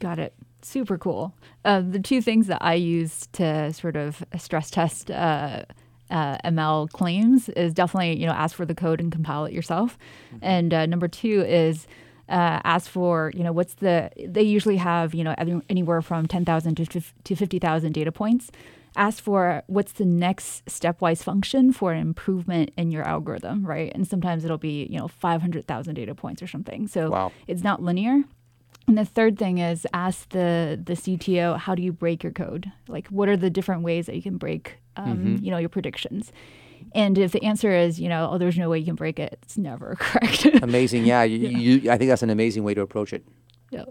[0.00, 0.34] Got it.
[0.62, 1.34] Super cool.
[1.64, 5.64] Uh, the two things that I use to sort of stress test uh,
[6.10, 9.98] uh, ML claims is definitely you know ask for the code and compile it yourself,
[10.28, 10.38] mm-hmm.
[10.42, 11.86] and uh, number two is
[12.28, 15.34] uh, ask for you know what's the they usually have you know
[15.68, 18.50] anywhere from ten thousand to to fifty thousand data points.
[18.96, 23.90] Ask for what's the next stepwise function for an improvement in your algorithm, right?
[23.92, 26.86] And sometimes it'll be you know five hundred thousand data points or something.
[26.86, 27.32] So wow.
[27.46, 28.22] it's not linear.
[28.86, 32.70] And the third thing is ask the the CTO how do you break your code?
[32.88, 35.44] Like what are the different ways that you can break um, mm-hmm.
[35.44, 36.32] you know your predictions?
[36.94, 39.38] And if the answer is, you know, oh, there's no way you can break it,
[39.42, 40.44] it's never correct.
[40.62, 41.24] amazing, yeah.
[41.24, 41.58] You, yeah.
[41.58, 43.24] You, I think that's an amazing way to approach it.
[43.70, 43.84] Yeah,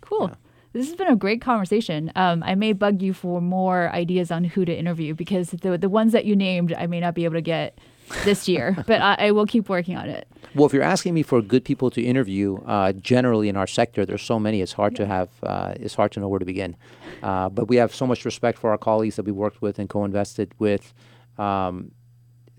[0.00, 0.28] cool.
[0.28, 0.34] Yeah.
[0.72, 2.12] This has been a great conversation.
[2.14, 5.88] Um, I may bug you for more ideas on who to interview because the the
[5.88, 7.78] ones that you named, I may not be able to get
[8.24, 10.28] this year, but I, I, will keep working on it.
[10.54, 14.04] Well, if you're asking me for good people to interview, uh, generally in our sector,
[14.06, 14.60] there's so many.
[14.60, 14.98] It's hard yeah.
[14.98, 15.28] to have.
[15.42, 16.76] Uh, it's hard to know where to begin.
[17.22, 19.88] Uh, but we have so much respect for our colleagues that we worked with and
[19.88, 20.94] co-invested with.
[21.38, 21.92] Um,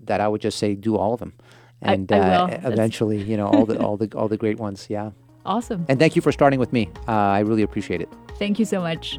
[0.04, 1.32] that I would just say, do all of them,
[1.80, 4.86] and I, I uh, eventually, you know, all the all the all the great ones.
[4.88, 5.10] Yeah.
[5.44, 5.84] Awesome.
[5.88, 6.88] And thank you for starting with me.
[7.08, 8.08] Uh, I really appreciate it.
[8.38, 9.18] Thank you so much.